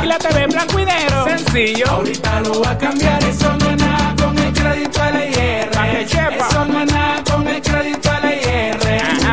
y 0.01 0.05
la 0.07 0.17
TV 0.17 0.47
blanco 0.47 0.79
y 0.79 0.85
negro. 0.85 1.25
Sencillo. 1.25 1.85
Ahorita 1.91 2.41
lo 2.41 2.59
va 2.59 2.71
a 2.71 2.77
cambiar, 2.79 3.23
eso 3.23 3.55
no 3.55 3.69
es 3.69 3.77
nada 3.77 4.15
con 4.19 4.35
el 4.39 4.51
crédito 4.51 5.03
a 5.03 5.11
la 5.11 5.25
IR. 5.27 5.69
Eso 5.69 6.65
no 6.65 6.81
es 6.81 6.91
nada 6.91 7.23
con 7.31 7.47
el 7.47 7.61
crédito 7.61 8.09
a 8.09 8.19
la 8.19 8.33
IR. 8.33 8.79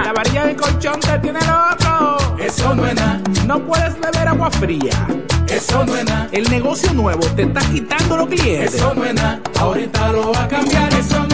La 0.05 0.13
varilla 0.13 0.45
del 0.45 0.57
colchón 0.57 1.01
te 1.01 1.19
tiene 1.21 1.41
loco. 1.41 2.37
Eso 2.39 2.75
no 2.75 2.87
es 2.87 2.97
nada. 2.97 3.23
No 3.47 3.59
puedes 3.61 3.99
beber 3.99 4.29
agua 4.29 4.51
fría. 4.51 5.07
Eso 5.49 5.87
no 5.87 5.97
es 5.97 6.05
nada. 6.05 6.29
El 6.33 6.51
negocio 6.51 6.93
nuevo 6.93 7.27
te 7.29 7.45
está 7.45 7.61
quitando 7.61 8.19
los 8.19 8.27
clientes. 8.29 8.75
Eso 8.75 8.93
no 8.95 9.07
es 9.07 9.15
nada. 9.15 9.41
Ahorita 9.59 10.13
lo 10.13 10.33
va 10.35 10.45
a 10.45 10.49
cambiar, 10.49 10.93
eso 10.93 11.17
no 11.17 11.23
es 11.23 11.29
nada. 11.29 11.34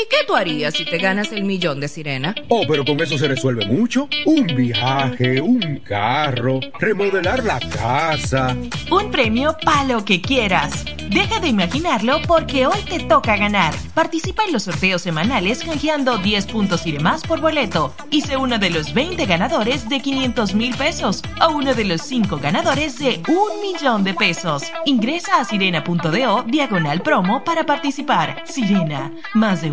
¿Y 0.00 0.08
qué 0.08 0.24
tú 0.26 0.34
harías 0.34 0.72
si 0.74 0.86
te 0.86 0.96
ganas 0.96 1.30
el 1.30 1.44
millón 1.44 1.78
de 1.78 1.86
sirena? 1.86 2.34
Oh, 2.48 2.62
pero 2.66 2.86
con 2.86 2.98
eso 3.00 3.18
se 3.18 3.28
resuelve 3.28 3.66
mucho. 3.66 4.08
Un 4.24 4.46
viaje, 4.46 5.42
un 5.42 5.80
carro, 5.84 6.60
remodelar 6.78 7.44
la 7.44 7.60
casa. 7.60 8.56
Un 8.90 9.10
premio 9.10 9.54
para 9.62 9.84
lo 9.84 10.02
que 10.02 10.22
quieras. 10.22 10.86
Deja 11.10 11.40
de 11.40 11.48
imaginarlo 11.48 12.22
porque 12.26 12.66
hoy 12.66 12.80
te 12.88 13.00
toca 13.00 13.36
ganar. 13.36 13.74
Participa 13.94 14.44
en 14.44 14.52
los 14.52 14.62
sorteos 14.62 15.02
semanales 15.02 15.64
canjeando 15.64 16.18
10 16.18 16.46
puntos 16.46 16.86
y 16.86 16.92
demás 16.92 17.22
por 17.22 17.40
boleto. 17.40 17.92
Y 18.10 18.20
sé 18.20 18.36
uno 18.36 18.58
de 18.58 18.70
los 18.70 18.94
20 18.94 19.26
ganadores 19.26 19.88
de 19.88 20.00
500 20.00 20.54
mil 20.54 20.74
pesos 20.76 21.22
o 21.44 21.50
uno 21.50 21.74
de 21.74 21.84
los 21.84 22.02
5 22.02 22.38
ganadores 22.38 22.98
de 22.98 23.20
un 23.28 23.60
millón 23.60 24.04
de 24.04 24.14
pesos. 24.14 24.62
Ingresa 24.86 25.40
a 25.40 25.44
sirena.do 25.44 26.44
diagonal 26.44 27.02
promo 27.02 27.42
para 27.42 27.66
participar. 27.66 28.44
Sirena, 28.46 29.12
más 29.34 29.62
de 29.62 29.72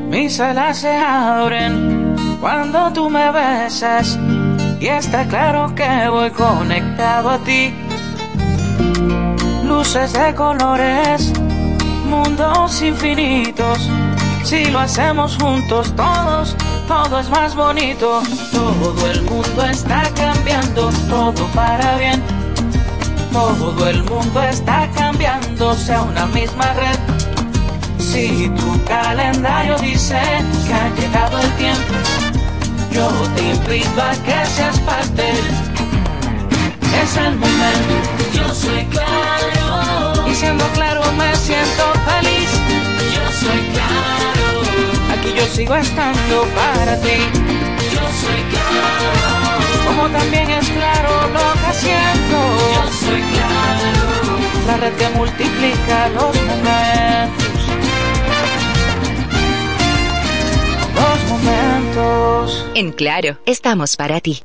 Mis 0.10 0.38
alas 0.40 0.80
se 0.80 0.96
abren 0.96 2.16
cuando 2.42 2.92
tú 2.94 3.10
me 3.10 3.32
besas 3.32 4.18
y 4.80 4.88
está 4.88 5.28
claro 5.28 5.74
que 5.76 6.08
voy 6.10 6.30
conectado 6.32 7.30
a 7.30 7.38
ti. 7.40 7.74
Luces 9.64 10.14
de 10.14 10.34
colores, 10.36 11.34
mundos 12.10 12.82
infinitos. 12.82 13.90
Si 14.44 14.66
lo 14.66 14.80
hacemos 14.80 15.38
juntos 15.38 15.94
todos, 15.96 16.56
todo 16.88 17.20
es 17.20 17.30
más 17.30 17.56
bonito. 17.56 18.22
Todo 18.52 19.12
el 19.12 19.22
mundo 19.24 19.66
está 19.66 20.04
cambiando, 20.16 20.90
todo 21.08 21.46
para 21.54 21.98
bien. 21.98 22.22
Todo 23.32 23.88
el 23.88 24.04
mundo 24.04 24.42
está 24.42 24.90
cambiando, 24.96 25.74
sea 25.76 26.02
una 26.02 26.26
misma 26.28 26.74
red. 26.74 27.00
Si 28.00 28.50
tu 28.50 28.84
calendario 28.86 29.78
dice 29.78 30.20
que 30.66 30.74
ha 30.74 30.90
llegado 30.96 31.40
el 31.40 31.52
tiempo, 31.54 31.94
yo 32.92 33.08
te 33.36 33.50
invito 33.52 34.02
a 34.02 34.12
que 34.12 34.46
seas 34.48 34.80
parte. 34.80 35.30
Es 37.04 37.18
el 37.18 37.36
momento. 37.36 38.19
Yo 38.34 38.54
soy 38.54 38.86
claro. 38.86 40.28
Y 40.28 40.36
siendo 40.36 40.66
claro 40.70 41.02
me 41.14 41.36
siento 41.36 41.84
feliz. 42.10 42.50
Yo 43.16 43.32
soy 43.42 43.62
claro. 43.74 44.62
Aquí 45.14 45.34
yo 45.36 45.46
sigo 45.48 45.76
estando 45.76 46.44
para 46.56 47.00
ti. 47.02 47.18
Yo 47.94 48.02
soy 48.22 48.42
claro. 48.52 49.88
Como 49.88 50.08
también 50.10 50.50
es 50.52 50.70
claro 50.70 51.10
lo 51.34 51.54
que 51.62 51.74
siento. 51.74 52.38
Yo 52.76 52.84
soy 53.06 53.22
claro. 53.34 54.00
La 54.68 54.78
red 54.78 54.94
que 54.94 55.10
multiplica 55.10 56.10
los 56.10 56.36
momentos. 56.44 57.60
Los 60.96 61.20
momentos. 61.30 62.66
En 62.76 62.92
Claro, 62.92 63.40
estamos 63.46 63.96
para 63.96 64.20
ti. 64.22 64.44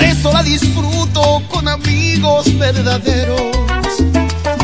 Eso 0.00 0.32
la 0.32 0.42
disfruto 0.42 1.42
con 1.48 1.68
amigos 1.68 2.56
verdaderos. 2.58 3.40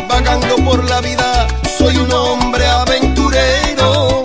Vagando 0.09 0.57
por 0.65 0.85
la 0.89 1.01
vida, 1.01 1.49
soy 1.77 1.97
un 1.97 2.13
hombre 2.13 2.67
aventurero. 2.67 4.23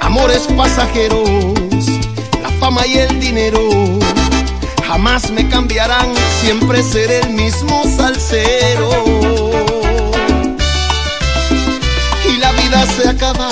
Amores 0.00 0.46
pasajeros, 0.56 1.28
la 2.42 2.50
fama 2.58 2.86
y 2.86 2.98
el 2.98 3.20
dinero 3.20 3.60
jamás 4.90 5.30
me 5.30 5.48
cambiarán, 5.48 6.12
siempre 6.42 6.82
seré 6.82 7.20
el 7.20 7.30
mismo 7.30 7.84
salsero. 7.96 8.90
Y 12.28 12.36
la 12.38 12.50
vida 12.50 12.84
se 12.96 13.08
acaba, 13.08 13.50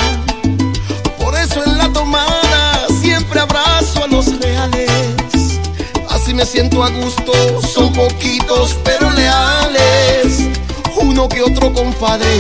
por 1.17 1.37
eso 1.37 1.63
en 1.65 1.79
la 1.79 1.93
tomada 1.93 2.89
siempre 3.01 3.39
abrazo 3.39 4.03
a 4.03 4.09
los 4.09 4.27
reales. 4.41 4.91
Así 6.11 6.35
me 6.35 6.45
siento 6.45 6.83
a 6.83 6.91
gusto, 6.91 7.33
son 7.63 7.93
poquitos 7.93 8.77
pero 8.83 9.09
leales. 9.11 10.41
Uno 11.01 11.29
que 11.29 11.43
otro 11.43 11.73
compadre, 11.73 12.35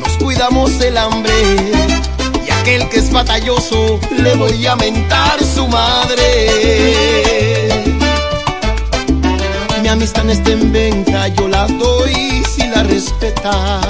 nos 0.00 0.16
cuidamos 0.18 0.70
el 0.80 0.96
hambre. 0.96 1.34
Y 2.46 2.50
aquel 2.60 2.88
que 2.90 2.98
es 2.98 3.10
batalloso, 3.10 3.98
le 4.16 4.36
voy 4.36 4.64
a 4.68 4.76
mentar 4.76 5.44
su 5.44 5.66
madre. 5.66 7.47
Mi 9.88 9.92
amistad 9.92 10.24
no 10.24 10.32
está 10.32 10.50
en 10.50 10.70
venta, 10.70 11.28
yo 11.28 11.48
la 11.48 11.66
doy 11.66 12.44
si 12.44 12.62
la 12.68 12.82
respeta. 12.82 13.80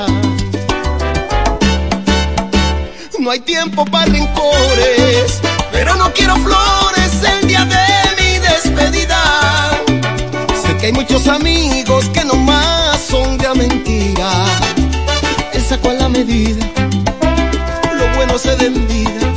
No 3.19 3.33
hay 3.33 3.41
tiempo 3.41 3.85
para 3.85 4.07
rencores, 4.07 5.41
pero 5.73 5.97
no 5.97 6.13
quiero 6.13 6.37
flores 6.37 7.11
el 7.41 7.49
día 7.49 7.65
de 7.65 8.23
mi 8.23 8.39
despedida. 8.39 9.81
Sé 10.63 10.77
que 10.77 10.87
hay 10.87 10.93
muchos 10.93 11.27
amigos 11.27 12.05
que 12.15 12.25
nomás 12.25 13.01
son 13.01 13.37
de 13.37 13.53
mentira. 13.57 14.31
Él 15.53 15.65
sacó 15.69 15.91
a 15.91 15.95
la 15.95 16.09
medida, 16.09 16.65
lo 17.97 18.07
bueno 18.15 18.39
se 18.39 18.55
da 18.55 18.67
en 18.67 18.87
vida. 18.87 19.35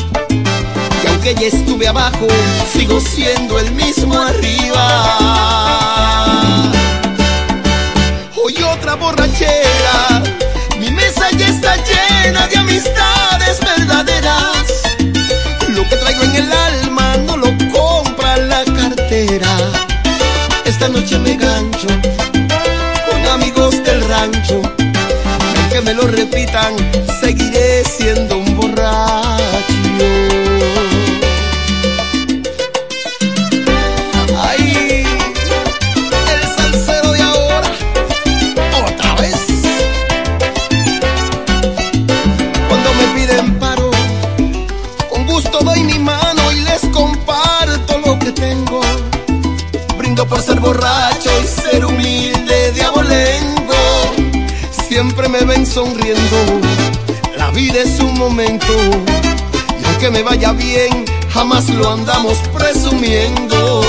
Y 1.03 1.07
aunque 1.07 1.33
ya 1.33 1.47
estuve 1.47 1.87
abajo, 1.87 2.27
sigo 2.71 3.01
siendo 3.01 3.57
el 3.57 3.71
mismo 3.71 4.13
arriba. 4.13 5.80
Otra 8.91 9.05
borrachera, 9.05 10.21
mi 10.77 10.91
mesa 10.91 11.31
ya 11.37 11.47
está 11.47 11.77
llena 11.77 12.45
de 12.47 12.57
amistades 12.57 13.61
verdaderas. 13.61 14.65
Lo 15.69 15.87
que 15.87 15.95
traigo 15.95 16.23
en 16.23 16.35
el 16.35 16.51
alma 16.51 17.15
no 17.25 17.37
lo 17.37 17.47
compra 17.71 18.35
la 18.35 18.65
cartera. 18.65 19.47
Esta 20.65 20.89
noche 20.89 21.17
me 21.19 21.37
gancho 21.37 21.87
con 23.09 23.25
amigos 23.27 23.81
del 23.81 24.01
rancho. 24.09 24.61
Aunque 25.55 25.81
me 25.85 25.93
lo 25.93 26.07
repitan, 26.07 26.75
seguiré 27.21 27.85
siendo 27.85 28.40
sonriendo, 55.73 56.59
la 57.37 57.49
vida 57.51 57.81
es 57.81 57.99
un 58.01 58.17
momento. 58.19 58.73
Y 59.81 59.85
aunque 59.85 60.09
me 60.09 60.21
vaya 60.21 60.51
bien, 60.51 61.05
jamás 61.29 61.69
lo 61.69 61.91
andamos 61.91 62.37
presumiendo. 62.53 63.81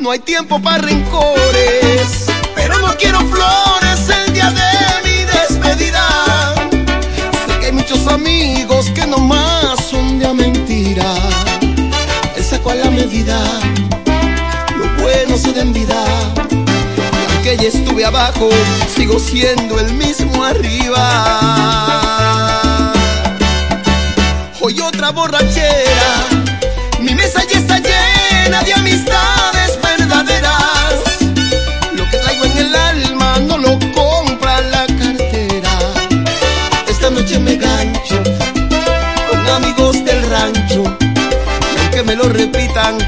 No 0.00 0.10
hay 0.10 0.18
tiempo 0.18 0.60
para 0.60 0.78
rencores, 0.78 2.26
pero 2.56 2.78
no 2.80 2.88
quiero 2.96 3.20
flores 3.20 4.08
el 4.08 4.32
día 4.32 4.50
de 4.50 4.70
mi 5.04 5.24
despedida. 5.24 6.54
Sé 7.46 7.58
que 7.60 7.66
hay 7.66 7.72
muchos 7.72 8.04
amigos 8.08 8.90
que 8.90 9.06
nomás 9.06 9.78
son 9.88 10.18
de 10.18 10.32
mentira. 10.34 11.14
Él 12.36 12.44
sacó 12.44 12.70
a 12.70 12.74
la 12.74 12.90
medida, 12.90 13.38
lo 14.76 15.02
bueno 15.04 15.38
se 15.38 15.52
da 15.52 15.62
en 15.62 15.72
vida. 15.72 16.45
Aunque 17.46 17.62
ya 17.62 17.68
estuve 17.68 18.04
abajo, 18.04 18.48
sigo 18.92 19.20
siendo 19.20 19.78
el 19.78 19.92
mismo 19.92 20.42
arriba. 20.42 21.02
Hoy 24.60 24.80
otra 24.80 25.10
borrachera, 25.10 26.26
mi 26.98 27.14
mesa 27.14 27.44
ya 27.48 27.60
está 27.60 27.78
llena 27.78 28.64
de 28.64 28.74
amistades 28.74 29.78
verdaderas. 29.80 30.94
Lo 31.94 32.10
que 32.10 32.18
traigo 32.18 32.46
en 32.46 32.58
el 32.58 32.74
alma 32.74 33.38
no 33.38 33.58
lo 33.58 33.78
compra 33.94 34.60
la 34.62 34.86
cartera. 34.86 35.70
Esta 36.88 37.10
noche 37.10 37.38
me 37.38 37.54
gancho 37.54 38.20
con 39.30 39.48
amigos 39.50 40.04
del 40.04 40.28
rancho. 40.28 40.82
Y 41.00 41.78
aunque 41.80 42.02
me 42.02 42.16
lo 42.16 42.28
repitan, 42.28 42.98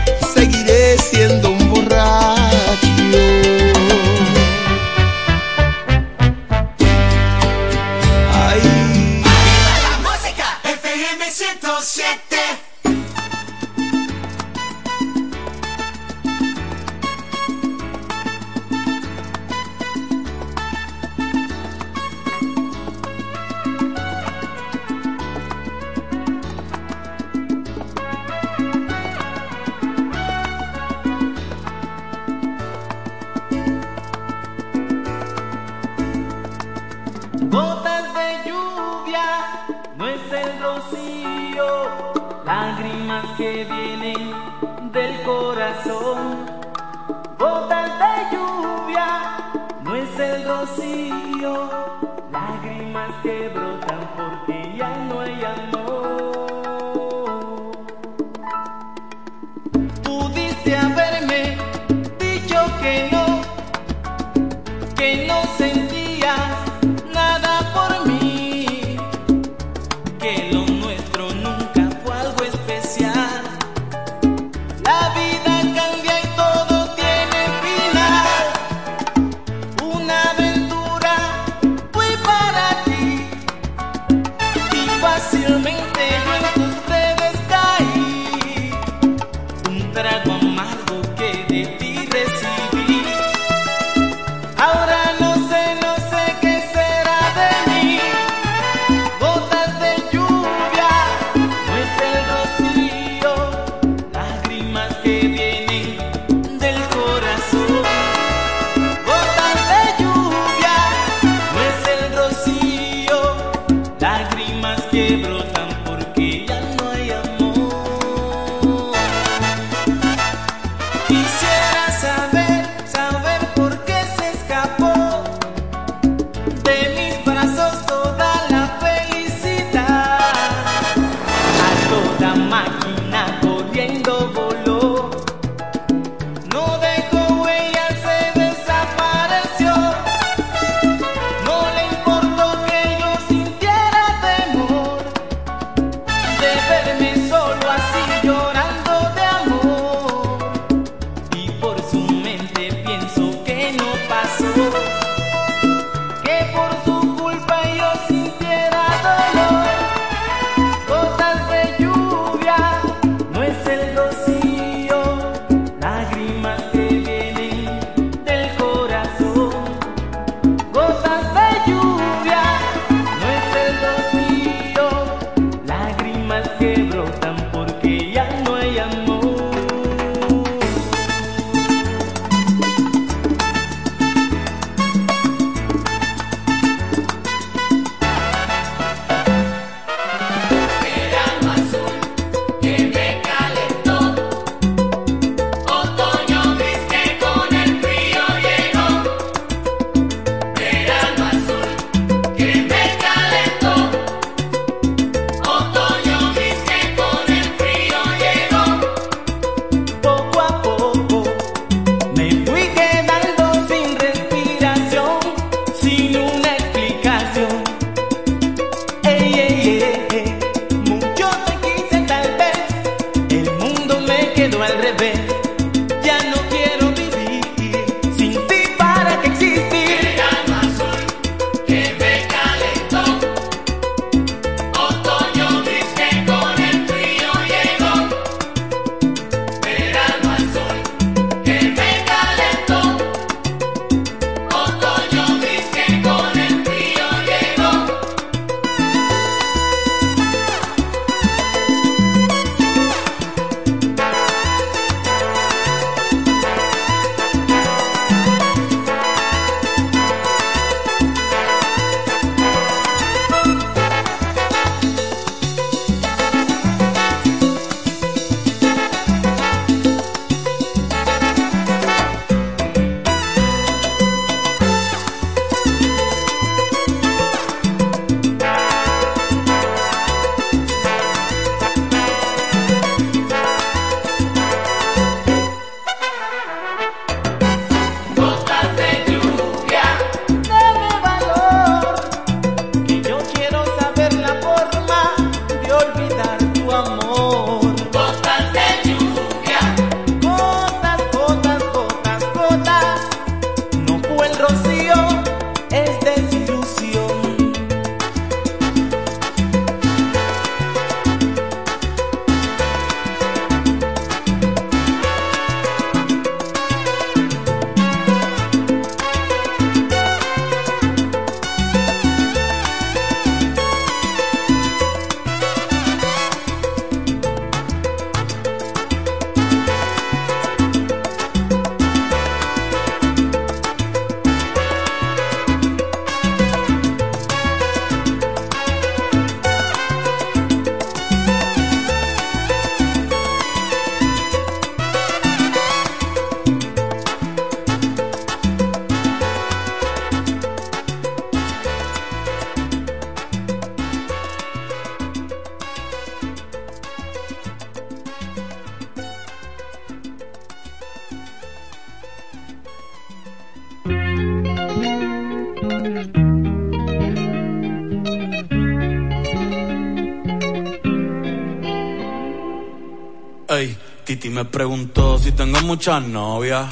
me 374.39 374.45
preguntó 374.45 375.19
si 375.19 375.33
tengo 375.33 375.61
muchas 375.63 376.01
novias. 376.01 376.69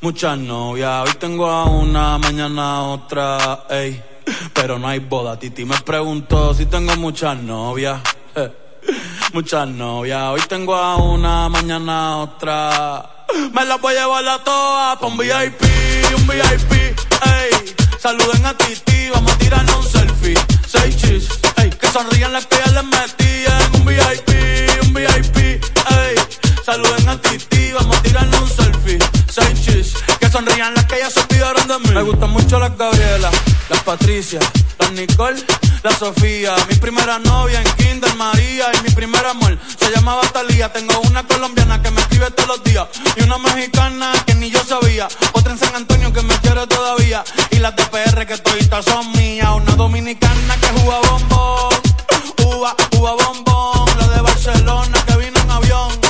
Muchas 0.00 0.38
novias, 0.38 1.06
hoy 1.06 1.14
tengo 1.18 1.46
a 1.46 1.66
una, 1.66 2.16
mañana 2.16 2.84
otra, 2.84 3.64
ey. 3.68 4.02
Pero 4.54 4.78
no 4.78 4.88
hay 4.88 5.00
boda, 5.00 5.38
Titi 5.38 5.66
me 5.66 5.78
preguntó 5.82 6.54
si 6.54 6.64
tengo 6.64 6.96
muchas 6.96 7.36
novias. 7.36 8.00
Muchas 9.34 9.68
novias, 9.68 10.22
hoy 10.30 10.40
tengo 10.48 10.74
a 10.74 10.96
una, 10.96 11.50
mañana 11.50 12.16
otra. 12.16 13.26
Me 13.52 13.64
las 13.66 13.78
voy 13.78 13.94
a 13.94 14.00
llevar 14.00 14.26
a 14.26 14.42
todas 14.42 14.96
pa' 14.98 15.06
un 15.06 15.18
VIP, 15.18 15.62
un 16.16 16.26
VIP, 16.26 16.72
ey. 16.72 17.74
Saluden 17.98 18.46
a 18.46 18.56
Titi, 18.56 19.10
vamos 19.10 19.30
a 19.30 19.36
tirarnos 19.36 19.76
un 19.76 19.92
selfie. 19.92 20.34
Seis 20.66 20.96
chis, 20.96 21.28
ey. 21.58 21.68
Que 21.68 21.86
sonrían 21.88 22.32
las 22.32 22.46
que 22.46 22.69
mucho 32.50 32.58
las 32.58 32.76
Gabriela, 32.76 33.30
las 33.68 33.80
Patricia, 33.84 34.40
las 34.80 34.90
Nicole, 34.90 35.40
la 35.84 35.92
Sofía. 35.92 36.52
Mi 36.68 36.74
primera 36.74 37.20
novia 37.20 37.62
en 37.62 37.72
Kinder 37.76 38.12
María 38.16 38.66
y 38.74 38.82
mi 38.82 38.90
primer 38.90 39.24
amor 39.24 39.56
se 39.78 39.88
llamaba 39.92 40.22
Talía. 40.32 40.72
Tengo 40.72 40.98
una 41.02 41.24
colombiana 41.24 41.80
que 41.80 41.92
me 41.92 42.00
escribe 42.00 42.28
todos 42.32 42.48
los 42.48 42.64
días 42.64 42.88
y 43.14 43.22
una 43.22 43.38
mexicana 43.38 44.12
que 44.26 44.34
ni 44.34 44.50
yo 44.50 44.64
sabía. 44.64 45.06
Otra 45.32 45.52
en 45.52 45.58
San 45.58 45.76
Antonio 45.76 46.12
que 46.12 46.22
me 46.22 46.34
quiere 46.38 46.66
todavía 46.66 47.22
y 47.52 47.60
las 47.60 47.76
de 47.76 47.84
PR 47.84 48.26
que 48.26 48.36
toditas 48.38 48.84
son 48.84 49.12
mías. 49.12 49.50
Una 49.54 49.76
dominicana 49.76 50.56
que 50.56 50.80
juega 50.80 50.98
bombón, 51.08 51.74
uva, 52.46 52.74
uva 52.98 53.12
bombón. 53.12 53.86
La 53.96 54.08
de 54.08 54.20
Barcelona 54.22 55.04
que 55.06 55.16
vino 55.18 55.40
en 55.40 55.50
avión. 55.52 56.09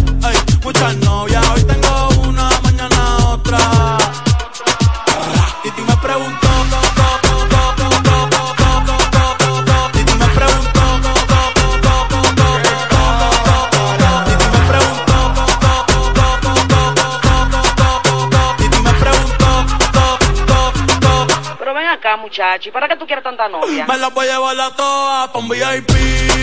Pero 22.31 22.43
ven 22.43 22.47
acá, 22.47 22.55
muchacho, 22.55 22.69
¿y 22.69 22.71
para 22.71 22.87
qué 22.87 22.95
tú 22.95 23.05
quieres 23.05 23.23
tanta 23.23 23.47
novia? 23.49 23.85
Me 23.85 23.97
las 23.97 24.13
voy 24.13 24.27
a 24.27 24.33
llevar 24.33 24.59
a 24.59 24.69
todas 24.75 25.29
pa' 25.29 25.39
un 25.39 25.49
VIP, 25.49 25.89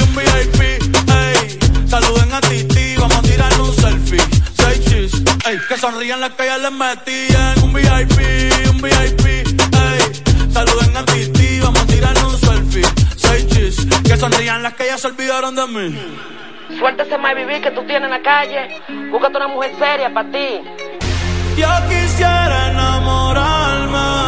un 0.02 0.16
VIP, 0.16 0.60
ey. 0.60 1.58
Saluden 1.88 2.32
a 2.32 2.40
Titi, 2.42 2.96
vamos 2.96 3.16
a 3.16 3.22
tirar 3.22 3.60
un 3.60 3.74
selfie. 3.74 4.20
Seis 4.54 4.84
chis, 4.84 5.22
ey. 5.46 5.58
Que 5.68 5.76
sonrían 5.78 6.20
las 6.20 6.32
que 6.32 6.46
ya 6.46 6.58
les 6.58 6.72
metí 6.72 7.28
en 7.30 7.62
un 7.62 7.72
VIP, 7.72 8.18
un 8.70 8.82
VIP, 8.82 9.26
ey. 9.26 10.52
Saluden 10.52 10.96
a 10.96 11.04
Titi, 11.06 11.60
vamos 11.60 11.80
a 11.80 11.86
tirar 11.86 12.18
un 12.24 12.38
selfie. 12.38 12.84
Seis 13.16 13.46
chis, 13.48 13.86
que 14.04 14.16
sonrían 14.16 14.62
las 14.62 14.74
que 14.74 14.86
ya 14.86 14.98
se 14.98 15.06
olvidaron 15.06 15.54
de 15.54 15.66
mí. 15.66 15.98
Suelta 16.78 17.02
ese 17.04 17.16
mal 17.16 17.34
vivir 17.34 17.62
que 17.62 17.70
tú 17.70 17.82
tienes 17.86 18.04
en 18.04 18.10
la 18.10 18.22
calle. 18.22 18.82
Búscate 19.10 19.36
una 19.38 19.48
mujer 19.48 19.72
seria 19.78 20.12
para 20.12 20.30
ti. 20.30 20.60
Yo 21.56 21.68
quisiera 21.88 22.68
enamorarme, 22.70 24.27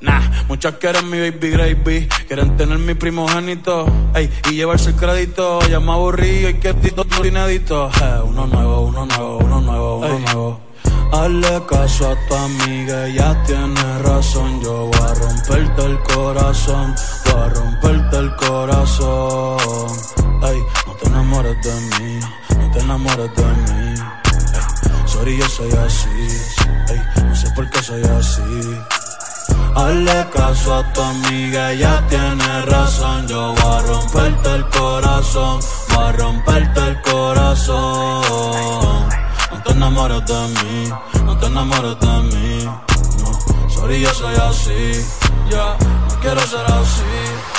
Nah, 0.00 0.20
muchas 0.48 0.74
quieren 0.74 1.08
mi 1.08 1.18
baby 1.18 1.50
gravy, 1.50 2.08
quieren 2.26 2.56
tener 2.56 2.78
mi 2.78 2.94
primogénito, 2.94 3.86
ey, 4.14 4.30
y 4.50 4.54
llevarse 4.56 4.90
el 4.90 4.96
crédito. 4.96 5.60
Ya 5.68 5.80
me 5.80 5.92
aburrí 5.92 6.46
y 6.46 6.54
que 6.54 6.74
tito 6.74 7.04
inédito. 7.24 7.90
Eh, 8.02 8.20
uno 8.24 8.46
nuevo, 8.46 8.82
uno 8.82 9.06
nuevo, 9.06 9.38
uno 9.38 9.60
nuevo, 9.60 9.96
uno 9.98 10.18
nuevo. 10.18 10.60
Hazle 11.12 11.62
caso 11.68 12.10
a 12.10 12.28
tu 12.28 12.34
amiga, 12.34 13.06
ella 13.06 13.42
tiene 13.46 13.98
razón. 14.00 14.60
Yo 14.62 14.86
voy 14.86 15.00
a 15.00 15.14
romperte 15.14 15.84
el 15.84 15.98
corazón, 16.00 16.94
voy 17.24 17.40
a 17.40 17.48
romperte 17.48 18.16
el 18.18 18.36
corazón. 18.36 19.90
Ey, 20.42 20.60
no 20.86 20.92
te 20.94 21.06
enamores 21.06 21.56
de 21.62 21.74
mí, 21.74 22.20
no 22.58 22.70
te 22.72 22.78
enamores 22.80 23.30
de 23.36 23.44
mí. 23.44 23.94
Ey, 24.52 25.08
sorry, 25.08 25.38
yo 25.38 25.48
soy 25.48 25.70
así, 25.72 26.08
ey, 26.90 27.00
no 27.24 27.34
sé 27.34 27.48
por 27.54 27.70
qué 27.70 27.80
soy 27.82 28.02
así. 28.02 28.42
Hazle 29.74 30.26
caso 30.32 30.74
a 30.74 30.92
tu 30.92 31.00
amiga, 31.00 31.72
ella 31.72 32.06
tiene 32.08 32.62
razón. 32.62 33.26
Yo 33.26 33.54
voy 33.54 33.74
a 33.74 33.82
romperte 33.82 34.54
el 34.54 34.68
corazón, 34.68 35.60
voy 35.88 36.04
a 36.04 36.12
romperte 36.12 36.80
el 36.80 37.02
corazón. 37.02 37.74
No 39.50 39.62
te 39.64 39.72
enamores 39.72 40.24
de 40.26 40.48
mí, 40.62 40.92
no 41.24 41.36
te 41.38 41.46
enamores 41.46 41.98
de 41.98 42.36
mí. 42.36 42.64
No, 42.64 43.68
sorry, 43.68 44.00
yo 44.00 44.14
soy 44.14 44.36
así. 44.36 45.04
Ya, 45.50 45.76
no 46.08 46.20
quiero 46.20 46.40
ser 46.46 46.64
así. 46.66 47.53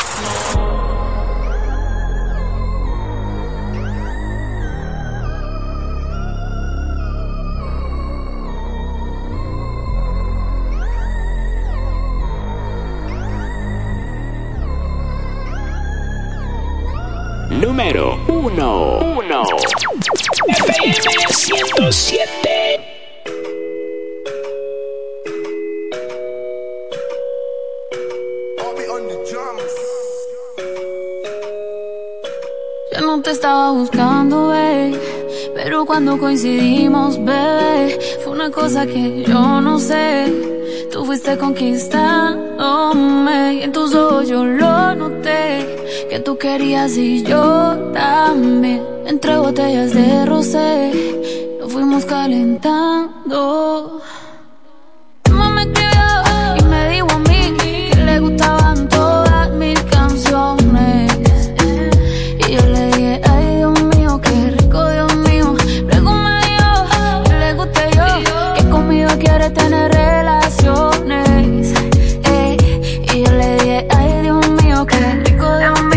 Número 17.75 18.17
1. 18.29 18.99
1. 19.17 19.43
FM 20.47 20.93
107. 21.27 22.79
Yo 32.93 33.01
no 33.01 33.21
te 33.21 33.31
estaba 33.31 33.71
buscando, 33.71 34.47
bebé. 34.47 34.97
Pero 35.53 35.85
cuando 35.85 36.17
coincidimos, 36.17 37.17
bebé, 37.25 37.99
fue 38.23 38.31
una 38.31 38.51
cosa 38.51 38.87
que 38.87 39.25
yo 39.27 39.59
no 39.59 39.79
sé. 39.79 40.31
Tú 40.93 41.03
fuiste 41.03 41.37
y 43.51 43.61
en 43.63 43.71
tus 43.71 43.93
ojos 43.93 44.27
yo 44.27 44.43
lo 44.43 44.95
noté. 44.95 45.77
Que 46.09 46.19
tú 46.19 46.37
querías 46.37 46.97
y 46.97 47.23
yo 47.23 47.91
también. 47.93 48.83
Entre 49.05 49.37
botellas 49.37 49.93
de 49.93 50.25
rosé, 50.25 50.91
nos 51.59 51.71
fuimos 51.71 52.05
calentando. 52.05 54.01
Mamá 55.29 55.49
me 55.49 55.61
escribió 55.61 56.07
y 56.59 56.63
me 56.63 56.89
dijo 56.89 57.07
a 57.11 57.19
mí 57.19 57.53
que 57.91 58.01
le 58.03 58.19
gustaban 58.19 58.89
todas 58.89 59.51
mis 59.51 59.79
canciones. 59.83 61.11
Y 62.47 62.53
yo 62.55 62.65
le 62.65 62.85
dije, 62.87 63.21
ay 63.29 63.55
Dios 63.57 63.83
mío, 63.95 64.19
qué 64.21 64.51
rico 64.57 64.89
Dios 64.89 65.15
mío. 65.17 65.55
Luego 65.89 66.13
me 66.13 66.39
dijo 66.47 67.23
que 67.25 67.33
le 67.43 67.53
guste 67.53 67.81
yo, 67.95 68.53
que 68.55 68.69
conmigo 68.69 69.09
quiere 69.19 69.49
tener 69.51 69.94
Qué 74.87 75.23
rico 75.23 75.57
Dios 75.57 75.83
mío. 75.83 75.94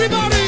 Everybody! 0.00 0.47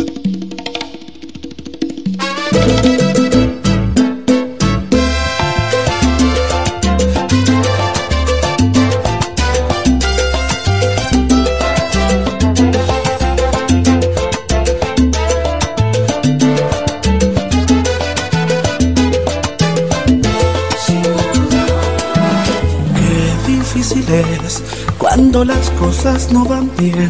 Cosas 25.79 26.31
no 26.31 26.45
van 26.45 26.69
bien. 26.77 27.09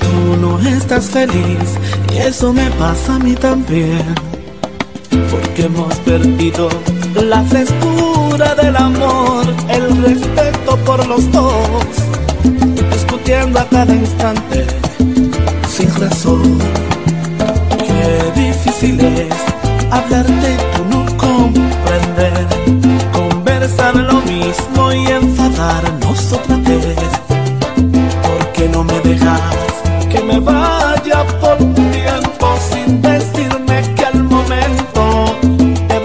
Tú 0.00 0.36
no 0.40 0.58
estás 0.58 1.06
feliz 1.06 1.78
y 2.12 2.18
eso 2.18 2.52
me 2.52 2.70
pasa 2.72 3.16
a 3.16 3.18
mí 3.18 3.34
también. 3.34 4.14
Porque 5.30 5.64
hemos 5.64 5.94
perdido 5.96 6.68
la 7.14 7.42
frescura 7.44 8.54
del 8.54 8.76
amor, 8.76 9.44
el 9.68 10.02
respeto 10.02 10.76
por 10.84 11.06
los 11.06 11.30
dos, 11.32 11.86
discutiendo 12.92 13.60
a 13.60 13.64
cada 13.68 13.94
instante 13.94 14.66
sin 15.76 15.94
razón. 15.96 16.58
Qué 17.78 18.40
difícil 18.40 18.98
es 19.00 19.34
hablarte 19.90 20.56
tú 20.74 20.84
no 20.90 21.04
comprender, 21.16 22.46
conversar 23.12 23.96
lo 23.96 24.20
mismo 24.22 24.92
y 24.92 25.06
enfadarnos 25.06 26.32
otra 26.32 26.56
vez. 26.56 26.95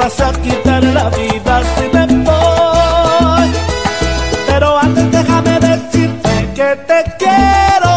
Vas 0.01 0.19
a 0.19 0.31
quitar 0.41 0.83
la 0.83 1.09
vida 1.09 1.61
si 1.75 1.85
me 1.95 2.05
voy? 2.27 3.49
Pero 4.47 4.67
antes 4.79 5.11
déjame 5.11 5.59
decirte 5.59 6.33
que 6.57 6.69
te 6.89 6.99
quiero, 7.21 7.93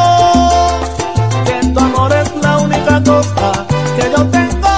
que 1.46 1.56
tu 1.72 1.80
amor 1.80 2.12
es 2.22 2.28
la 2.42 2.58
única 2.58 2.94
cosa 3.12 3.48
que 3.96 4.04
yo 4.14 4.22
tengo. 4.38 4.74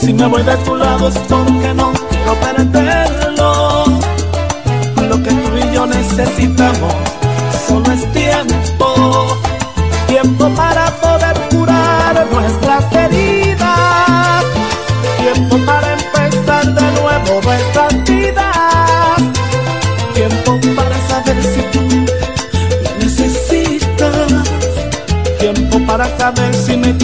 Si 0.00 0.12
me 0.12 0.26
voy 0.26 0.42
de 0.44 0.56
tu 0.58 0.76
lado 0.76 1.08
es 1.08 1.18
porque 1.28 1.74
no 1.74 1.92
quiero 2.10 2.34
perderlo. 2.44 2.73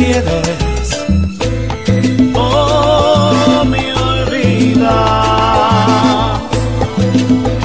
Quieres. 0.01 0.89
Oh, 2.35 3.65
mi 3.67 3.85
olvida. 4.09 4.97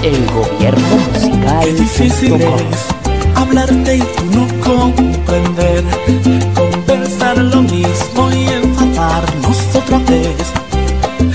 El 0.03 0.25
gobierno 0.37 0.95
musical. 1.11 1.59
Qué 1.63 1.73
difícil 1.73 2.33
es 2.41 2.81
hablarte 3.35 3.97
y 3.97 3.99
tú 3.99 4.23
no 4.37 4.45
comprender. 4.63 5.83
Conversar 6.53 7.37
lo 7.37 7.61
mismo 7.61 8.31
y 8.31 8.47
enfadarnos 8.47 9.57
otra 9.75 9.99
vez. 9.99 10.45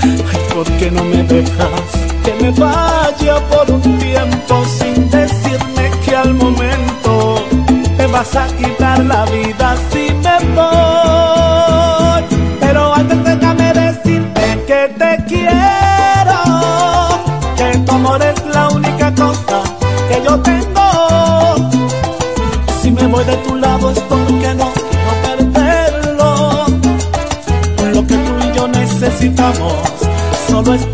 Ay, 0.03 0.41
¿por 0.53 0.67
qué 0.77 0.91
no 0.91 1.03
me 1.03 1.23
dejas 1.23 1.87
que 2.23 2.33
me 2.41 2.51
vaya 2.51 3.35
por 3.49 3.71
un 3.71 4.00
yo 20.31 20.39
tengo. 20.39 21.55
Si 22.81 22.91
me 22.91 23.05
voy 23.07 23.23
de 23.25 23.35
tu 23.37 23.55
lado 23.55 23.91
es 23.91 23.99
porque 23.99 24.55
no 24.55 24.71
quiero 24.89 25.11
perderlo. 25.25 26.65
Lo 27.93 28.07
que 28.07 28.15
tú 28.15 28.31
y 28.45 28.55
yo 28.55 28.67
necesitamos 28.67 29.73
solo 30.49 30.73
es 30.73 30.85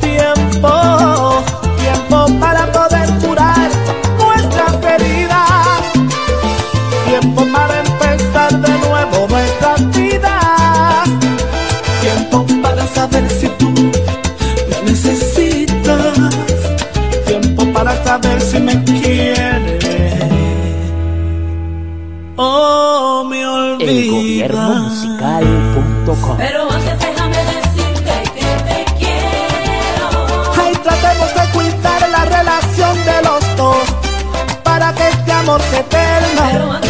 cuidar 36.58 36.82
la 36.82 36.87